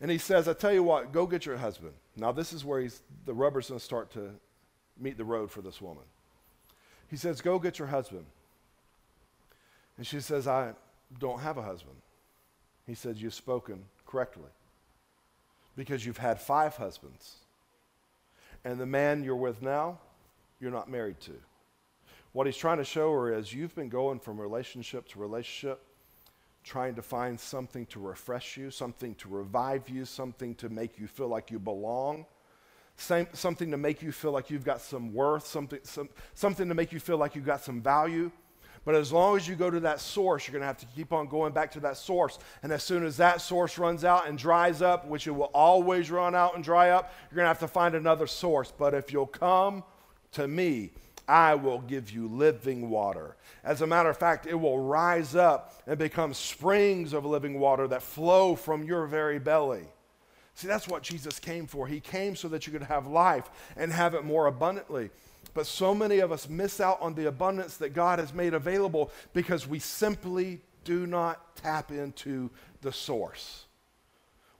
And 0.00 0.10
he 0.10 0.18
says, 0.18 0.48
I 0.48 0.52
tell 0.52 0.72
you 0.72 0.82
what, 0.82 1.12
go 1.12 1.26
get 1.26 1.44
your 1.44 1.56
husband. 1.56 1.92
Now, 2.16 2.30
this 2.30 2.52
is 2.52 2.64
where 2.64 2.80
he's, 2.80 3.02
the 3.24 3.34
rubber's 3.34 3.68
going 3.68 3.80
to 3.80 3.84
start 3.84 4.12
to 4.12 4.30
meet 4.98 5.16
the 5.16 5.24
road 5.24 5.50
for 5.50 5.60
this 5.60 5.80
woman. 5.80 6.04
He 7.08 7.16
says, 7.16 7.40
Go 7.40 7.58
get 7.58 7.78
your 7.78 7.88
husband. 7.88 8.24
And 9.96 10.06
she 10.06 10.20
says, 10.20 10.48
I 10.48 10.72
don't 11.18 11.40
have 11.40 11.58
a 11.58 11.62
husband. 11.62 11.96
He 12.86 12.94
says, 12.94 13.20
You've 13.22 13.34
spoken 13.34 13.84
correctly 14.06 14.50
because 15.76 16.04
you've 16.04 16.18
had 16.18 16.40
five 16.40 16.76
husbands. 16.76 17.36
And 18.64 18.78
the 18.78 18.86
man 18.86 19.24
you're 19.24 19.36
with 19.36 19.62
now, 19.62 19.98
you're 20.60 20.70
not 20.70 20.88
married 20.88 21.20
to. 21.20 21.32
What 22.32 22.46
he's 22.46 22.56
trying 22.56 22.78
to 22.78 22.84
show 22.84 23.12
her 23.12 23.34
is 23.34 23.52
you've 23.52 23.74
been 23.74 23.88
going 23.88 24.18
from 24.18 24.40
relationship 24.40 25.08
to 25.08 25.18
relationship, 25.18 25.82
trying 26.64 26.94
to 26.94 27.02
find 27.02 27.38
something 27.38 27.86
to 27.86 28.00
refresh 28.00 28.56
you, 28.56 28.70
something 28.70 29.14
to 29.16 29.28
revive 29.28 29.88
you, 29.88 30.04
something 30.04 30.54
to 30.56 30.68
make 30.68 30.98
you 30.98 31.06
feel 31.06 31.28
like 31.28 31.50
you 31.50 31.58
belong, 31.58 32.24
same, 32.96 33.26
something 33.32 33.70
to 33.70 33.76
make 33.76 34.00
you 34.00 34.12
feel 34.12 34.32
like 34.32 34.48
you've 34.48 34.64
got 34.64 34.80
some 34.80 35.12
worth, 35.12 35.46
something, 35.46 35.80
some, 35.82 36.08
something 36.34 36.68
to 36.68 36.74
make 36.74 36.92
you 36.92 37.00
feel 37.00 37.18
like 37.18 37.34
you've 37.34 37.46
got 37.46 37.60
some 37.60 37.82
value. 37.82 38.30
But 38.84 38.96
as 38.96 39.12
long 39.12 39.36
as 39.36 39.46
you 39.46 39.54
go 39.54 39.70
to 39.70 39.80
that 39.80 40.00
source, 40.00 40.46
you're 40.46 40.52
going 40.52 40.62
to 40.62 40.66
have 40.66 40.78
to 40.78 40.86
keep 40.86 41.12
on 41.12 41.28
going 41.28 41.52
back 41.52 41.70
to 41.72 41.80
that 41.80 41.96
source. 41.96 42.38
And 42.62 42.72
as 42.72 42.82
soon 42.82 43.04
as 43.04 43.16
that 43.18 43.40
source 43.40 43.78
runs 43.78 44.04
out 44.04 44.28
and 44.28 44.36
dries 44.36 44.82
up, 44.82 45.06
which 45.06 45.26
it 45.26 45.30
will 45.30 45.50
always 45.54 46.10
run 46.10 46.34
out 46.34 46.56
and 46.56 46.64
dry 46.64 46.90
up, 46.90 47.12
you're 47.30 47.36
going 47.36 47.44
to 47.44 47.48
have 47.48 47.60
to 47.60 47.68
find 47.68 47.94
another 47.94 48.26
source. 48.26 48.72
But 48.76 48.92
if 48.94 49.12
you'll 49.12 49.26
come 49.26 49.84
to 50.32 50.48
me, 50.48 50.90
I 51.28 51.54
will 51.54 51.78
give 51.78 52.10
you 52.10 52.26
living 52.26 52.90
water. 52.90 53.36
As 53.62 53.82
a 53.82 53.86
matter 53.86 54.08
of 54.08 54.16
fact, 54.16 54.46
it 54.46 54.54
will 54.54 54.80
rise 54.80 55.36
up 55.36 55.80
and 55.86 55.96
become 55.96 56.34
springs 56.34 57.12
of 57.12 57.24
living 57.24 57.60
water 57.60 57.86
that 57.88 58.02
flow 58.02 58.56
from 58.56 58.82
your 58.82 59.06
very 59.06 59.38
belly. 59.38 59.84
See, 60.54 60.66
that's 60.66 60.88
what 60.88 61.02
Jesus 61.02 61.38
came 61.38 61.66
for. 61.66 61.86
He 61.86 62.00
came 62.00 62.36
so 62.36 62.48
that 62.48 62.66
you 62.66 62.72
could 62.72 62.82
have 62.82 63.06
life 63.06 63.48
and 63.76 63.92
have 63.92 64.14
it 64.14 64.24
more 64.24 64.46
abundantly. 64.46 65.10
But 65.54 65.66
so 65.66 65.94
many 65.94 66.20
of 66.20 66.32
us 66.32 66.48
miss 66.48 66.80
out 66.80 67.00
on 67.00 67.14
the 67.14 67.28
abundance 67.28 67.76
that 67.78 67.90
God 67.90 68.18
has 68.18 68.32
made 68.32 68.54
available 68.54 69.10
because 69.32 69.66
we 69.66 69.78
simply 69.78 70.60
do 70.84 71.06
not 71.06 71.56
tap 71.56 71.90
into 71.90 72.50
the 72.80 72.92
source. 72.92 73.66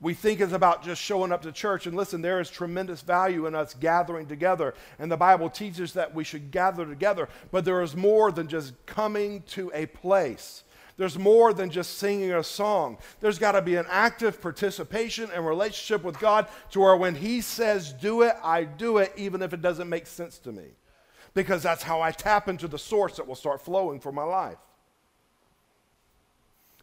We 0.00 0.14
think 0.14 0.40
it's 0.40 0.52
about 0.52 0.82
just 0.82 1.00
showing 1.00 1.30
up 1.30 1.42
to 1.42 1.52
church. 1.52 1.86
And 1.86 1.96
listen, 1.96 2.22
there 2.22 2.40
is 2.40 2.50
tremendous 2.50 3.02
value 3.02 3.46
in 3.46 3.54
us 3.54 3.72
gathering 3.72 4.26
together. 4.26 4.74
And 4.98 5.10
the 5.10 5.16
Bible 5.16 5.48
teaches 5.48 5.92
that 5.92 6.12
we 6.12 6.24
should 6.24 6.50
gather 6.50 6.84
together. 6.84 7.28
But 7.52 7.64
there 7.64 7.82
is 7.82 7.94
more 7.94 8.32
than 8.32 8.48
just 8.48 8.74
coming 8.84 9.42
to 9.50 9.70
a 9.72 9.86
place. 9.86 10.64
There's 10.96 11.18
more 11.18 11.54
than 11.54 11.70
just 11.70 11.98
singing 11.98 12.32
a 12.32 12.42
song. 12.42 12.98
There's 13.20 13.38
got 13.38 13.52
to 13.52 13.62
be 13.62 13.76
an 13.76 13.86
active 13.88 14.42
participation 14.42 15.30
and 15.32 15.46
relationship 15.46 16.04
with 16.04 16.18
God 16.18 16.48
to 16.72 16.80
where 16.80 16.96
when 16.96 17.14
He 17.14 17.40
says 17.40 17.92
do 17.92 18.22
it, 18.22 18.34
I 18.42 18.64
do 18.64 18.98
it, 18.98 19.12
even 19.16 19.40
if 19.40 19.54
it 19.54 19.62
doesn't 19.62 19.88
make 19.88 20.06
sense 20.06 20.38
to 20.40 20.52
me 20.52 20.64
because 21.34 21.62
that's 21.62 21.82
how 21.82 22.00
I 22.00 22.10
tap 22.10 22.48
into 22.48 22.68
the 22.68 22.78
source 22.78 23.16
that 23.16 23.26
will 23.26 23.34
start 23.34 23.60
flowing 23.60 24.00
for 24.00 24.12
my 24.12 24.24
life. 24.24 24.58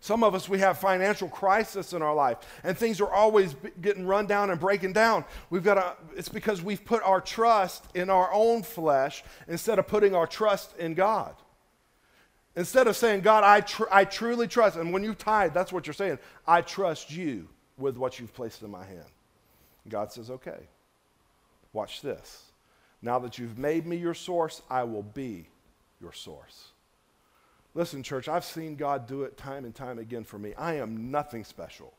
Some 0.01 0.23
of 0.23 0.33
us, 0.33 0.47
we 0.47 0.59
have 0.59 0.77
financial 0.77 1.27
crisis 1.27 1.91
in 1.91 2.01
our 2.01 2.15
life, 2.15 2.37
and 2.63 2.77
things 2.77 3.01
are 3.01 3.11
always 3.11 3.55
getting 3.81 4.07
run 4.07 4.27
down 4.27 4.49
and 4.49 4.57
breaking 4.59 4.93
down. 4.93 5.25
We've 5.49 5.63
got 5.63 5.73
to, 5.73 5.95
it's 6.15 6.29
because 6.29 6.61
we've 6.61 6.83
put 6.85 7.03
our 7.03 7.19
trust 7.19 7.85
in 7.93 8.09
our 8.09 8.31
own 8.31 8.63
flesh 8.63 9.23
instead 9.49 9.77
of 9.77 9.87
putting 9.87 10.15
our 10.15 10.25
trust 10.25 10.77
in 10.77 10.93
God. 10.93 11.35
Instead 12.55 12.87
of 12.87 12.95
saying, 12.95 13.21
God, 13.21 13.43
I, 13.43 13.61
tr- 13.61 13.91
I 13.91 14.05
truly 14.05 14.47
trust, 14.47 14.77
and 14.77 14.93
when 14.93 15.03
you 15.03 15.13
tithe, 15.13 15.53
that's 15.53 15.73
what 15.73 15.85
you're 15.85 15.93
saying, 15.93 16.17
I 16.47 16.61
trust 16.61 17.11
you 17.11 17.49
with 17.77 17.97
what 17.97 18.19
you've 18.19 18.33
placed 18.33 18.61
in 18.63 18.71
my 18.71 18.85
hand. 18.85 19.05
God 19.89 20.13
says, 20.13 20.29
okay, 20.29 20.67
watch 21.73 22.01
this. 22.01 22.48
Now 23.01 23.19
that 23.19 23.37
you've 23.37 23.57
made 23.57 23.85
me 23.85 23.95
your 23.95 24.13
source, 24.13 24.61
I 24.69 24.83
will 24.83 25.03
be 25.03 25.47
your 26.01 26.13
source. 26.13 26.69
Listen, 27.73 28.03
church, 28.03 28.27
I've 28.27 28.45
seen 28.45 28.75
God 28.75 29.07
do 29.07 29.23
it 29.23 29.37
time 29.37 29.63
and 29.63 29.73
time 29.73 29.99
again 29.99 30.23
for 30.23 30.39
me. 30.39 30.53
I 30.55 30.75
am 30.75 31.11
nothing 31.11 31.43
special. 31.43 31.93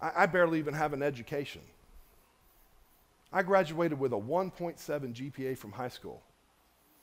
I, 0.00 0.12
I 0.16 0.26
barely 0.26 0.58
even 0.58 0.74
have 0.74 0.92
an 0.92 1.02
education. 1.02 1.62
I 3.32 3.42
graduated 3.42 3.98
with 3.98 4.12
a 4.12 4.16
1.7 4.16 4.78
GPA 4.78 5.56
from 5.56 5.72
high 5.72 5.88
school. 5.88 6.20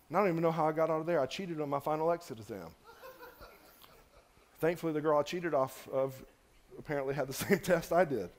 And 0.09 0.17
I 0.17 0.21
don't 0.21 0.29
even 0.29 0.41
know 0.41 0.51
how 0.51 0.67
I 0.67 0.73
got 0.73 0.89
out 0.89 0.99
of 0.99 1.05
there. 1.05 1.19
I 1.19 1.25
cheated 1.25 1.61
on 1.61 1.69
my 1.69 1.79
final 1.79 2.11
exit 2.11 2.39
exam. 2.39 2.67
Thankfully, 4.59 4.91
the 4.91 5.01
girl 5.01 5.19
I 5.19 5.23
cheated 5.23 5.53
off 5.53 5.87
of 5.89 6.13
apparently 6.77 7.13
had 7.13 7.27
the 7.27 7.33
same 7.45 7.59
test 7.59 7.93
I 7.93 8.05
did. 8.05 8.29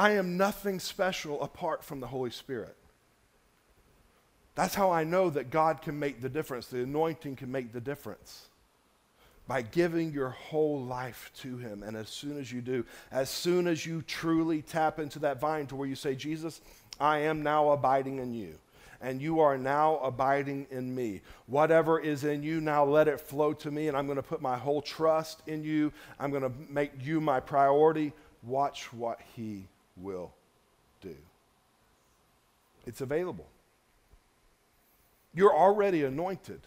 I 0.00 0.12
am 0.12 0.38
nothing 0.38 0.80
special 0.80 1.42
apart 1.42 1.84
from 1.84 2.00
the 2.00 2.06
Holy 2.06 2.30
Spirit. 2.30 2.74
That's 4.54 4.74
how 4.74 4.90
I 4.90 5.04
know 5.04 5.28
that 5.28 5.50
God 5.50 5.82
can 5.82 5.98
make 5.98 6.22
the 6.22 6.28
difference. 6.30 6.68
The 6.68 6.84
anointing 6.84 7.36
can 7.36 7.52
make 7.52 7.74
the 7.74 7.82
difference 7.82 8.48
by 9.46 9.60
giving 9.60 10.10
your 10.10 10.30
whole 10.30 10.80
life 10.80 11.30
to 11.40 11.58
Him. 11.58 11.82
And 11.82 11.98
as 11.98 12.08
soon 12.08 12.38
as 12.38 12.50
you 12.50 12.62
do, 12.62 12.86
as 13.12 13.28
soon 13.28 13.66
as 13.66 13.84
you 13.84 14.00
truly 14.00 14.62
tap 14.62 15.00
into 15.00 15.18
that 15.18 15.38
vine 15.38 15.66
to 15.66 15.76
where 15.76 15.86
you 15.86 15.96
say, 15.96 16.14
Jesus, 16.14 16.62
I 16.98 17.18
am 17.18 17.42
now 17.42 17.68
abiding 17.68 18.20
in 18.20 18.32
you. 18.32 18.54
And 19.02 19.20
you 19.20 19.40
are 19.40 19.58
now 19.58 19.98
abiding 19.98 20.66
in 20.70 20.94
me. 20.94 21.20
Whatever 21.46 22.00
is 22.00 22.24
in 22.24 22.42
you, 22.42 22.62
now 22.62 22.86
let 22.86 23.06
it 23.06 23.20
flow 23.20 23.52
to 23.52 23.70
me. 23.70 23.88
And 23.88 23.98
I'm 23.98 24.06
going 24.06 24.16
to 24.16 24.22
put 24.22 24.40
my 24.40 24.56
whole 24.56 24.80
trust 24.80 25.42
in 25.46 25.62
you. 25.62 25.92
I'm 26.18 26.30
going 26.30 26.42
to 26.42 26.52
make 26.70 26.92
you 27.02 27.20
my 27.20 27.38
priority. 27.38 28.14
Watch 28.42 28.94
what 28.94 29.20
He 29.36 29.66
will 30.00 30.32
do. 31.00 31.16
It's 32.86 33.00
available. 33.00 33.46
You're 35.34 35.54
already 35.54 36.04
anointed. 36.04 36.60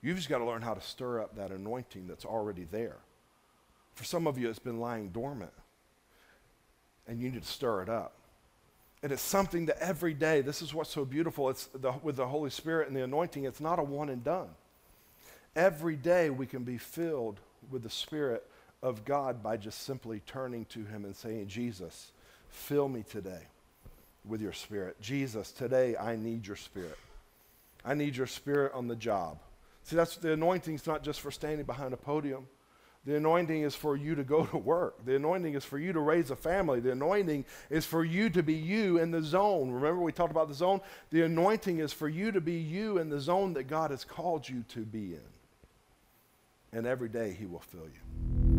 You've 0.00 0.16
just 0.16 0.28
got 0.28 0.38
to 0.38 0.44
learn 0.44 0.62
how 0.62 0.74
to 0.74 0.80
stir 0.80 1.20
up 1.20 1.36
that 1.36 1.50
anointing 1.50 2.06
that's 2.08 2.24
already 2.24 2.66
there. 2.70 2.96
For 3.94 4.04
some 4.04 4.26
of 4.26 4.38
you, 4.38 4.48
it's 4.48 4.58
been 4.58 4.80
lying 4.80 5.10
dormant, 5.10 5.52
and 7.06 7.20
you 7.20 7.30
need 7.30 7.42
to 7.42 7.48
stir 7.48 7.82
it 7.82 7.88
up. 7.88 8.14
And 9.02 9.12
it's 9.12 9.22
something 9.22 9.66
that 9.66 9.78
every 9.78 10.14
day, 10.14 10.40
this 10.40 10.62
is 10.62 10.72
what's 10.72 10.90
so 10.90 11.04
beautiful. 11.04 11.50
It's 11.50 11.66
the, 11.74 11.92
with 11.92 12.16
the 12.16 12.26
Holy 12.26 12.50
Spirit 12.50 12.88
and 12.88 12.96
the 12.96 13.02
anointing, 13.02 13.44
it's 13.44 13.60
not 13.60 13.78
a 13.78 13.82
one 13.82 14.08
and 14.08 14.22
done. 14.22 14.48
Every 15.54 15.96
day 15.96 16.30
we 16.30 16.46
can 16.46 16.62
be 16.62 16.78
filled 16.78 17.40
with 17.70 17.82
the 17.82 17.90
Spirit 17.90 18.46
of 18.82 19.04
God 19.04 19.42
by 19.42 19.56
just 19.56 19.82
simply 19.82 20.20
turning 20.26 20.64
to 20.66 20.84
Him 20.84 21.04
and 21.04 21.14
saying, 21.14 21.48
Jesus, 21.48 22.12
fill 22.48 22.88
me 22.88 23.04
today 23.08 23.42
with 24.26 24.40
your 24.40 24.52
Spirit. 24.52 25.00
Jesus, 25.00 25.52
today 25.52 25.96
I 25.96 26.16
need 26.16 26.46
your 26.46 26.56
Spirit. 26.56 26.98
I 27.84 27.94
need 27.94 28.16
your 28.16 28.26
Spirit 28.26 28.72
on 28.74 28.88
the 28.88 28.96
job. 28.96 29.38
See, 29.84 29.96
that's 29.96 30.16
the 30.16 30.32
anointing's 30.32 30.86
not 30.86 31.02
just 31.02 31.20
for 31.20 31.30
standing 31.30 31.66
behind 31.66 31.94
a 31.94 31.96
podium. 31.96 32.46
The 33.04 33.16
anointing 33.16 33.62
is 33.62 33.74
for 33.74 33.96
you 33.96 34.14
to 34.14 34.22
go 34.22 34.46
to 34.46 34.56
work. 34.56 35.04
The 35.04 35.16
anointing 35.16 35.54
is 35.54 35.64
for 35.64 35.76
you 35.76 35.92
to 35.92 35.98
raise 35.98 36.30
a 36.30 36.36
family. 36.36 36.78
The 36.78 36.92
anointing 36.92 37.44
is 37.68 37.84
for 37.84 38.04
you 38.04 38.30
to 38.30 38.44
be 38.44 38.54
you 38.54 38.98
in 38.98 39.10
the 39.10 39.22
zone. 39.22 39.72
Remember, 39.72 40.00
we 40.00 40.12
talked 40.12 40.30
about 40.30 40.46
the 40.46 40.54
zone? 40.54 40.80
The 41.10 41.22
anointing 41.22 41.80
is 41.80 41.92
for 41.92 42.08
you 42.08 42.30
to 42.30 42.40
be 42.40 42.54
you 42.54 42.98
in 42.98 43.08
the 43.08 43.18
zone 43.18 43.54
that 43.54 43.64
God 43.64 43.90
has 43.90 44.04
called 44.04 44.48
you 44.48 44.64
to 44.68 44.80
be 44.80 45.14
in. 45.14 45.20
And 46.72 46.86
every 46.86 47.08
day, 47.08 47.36
He 47.36 47.44
will 47.44 47.58
fill 47.58 47.82
you. 47.82 48.51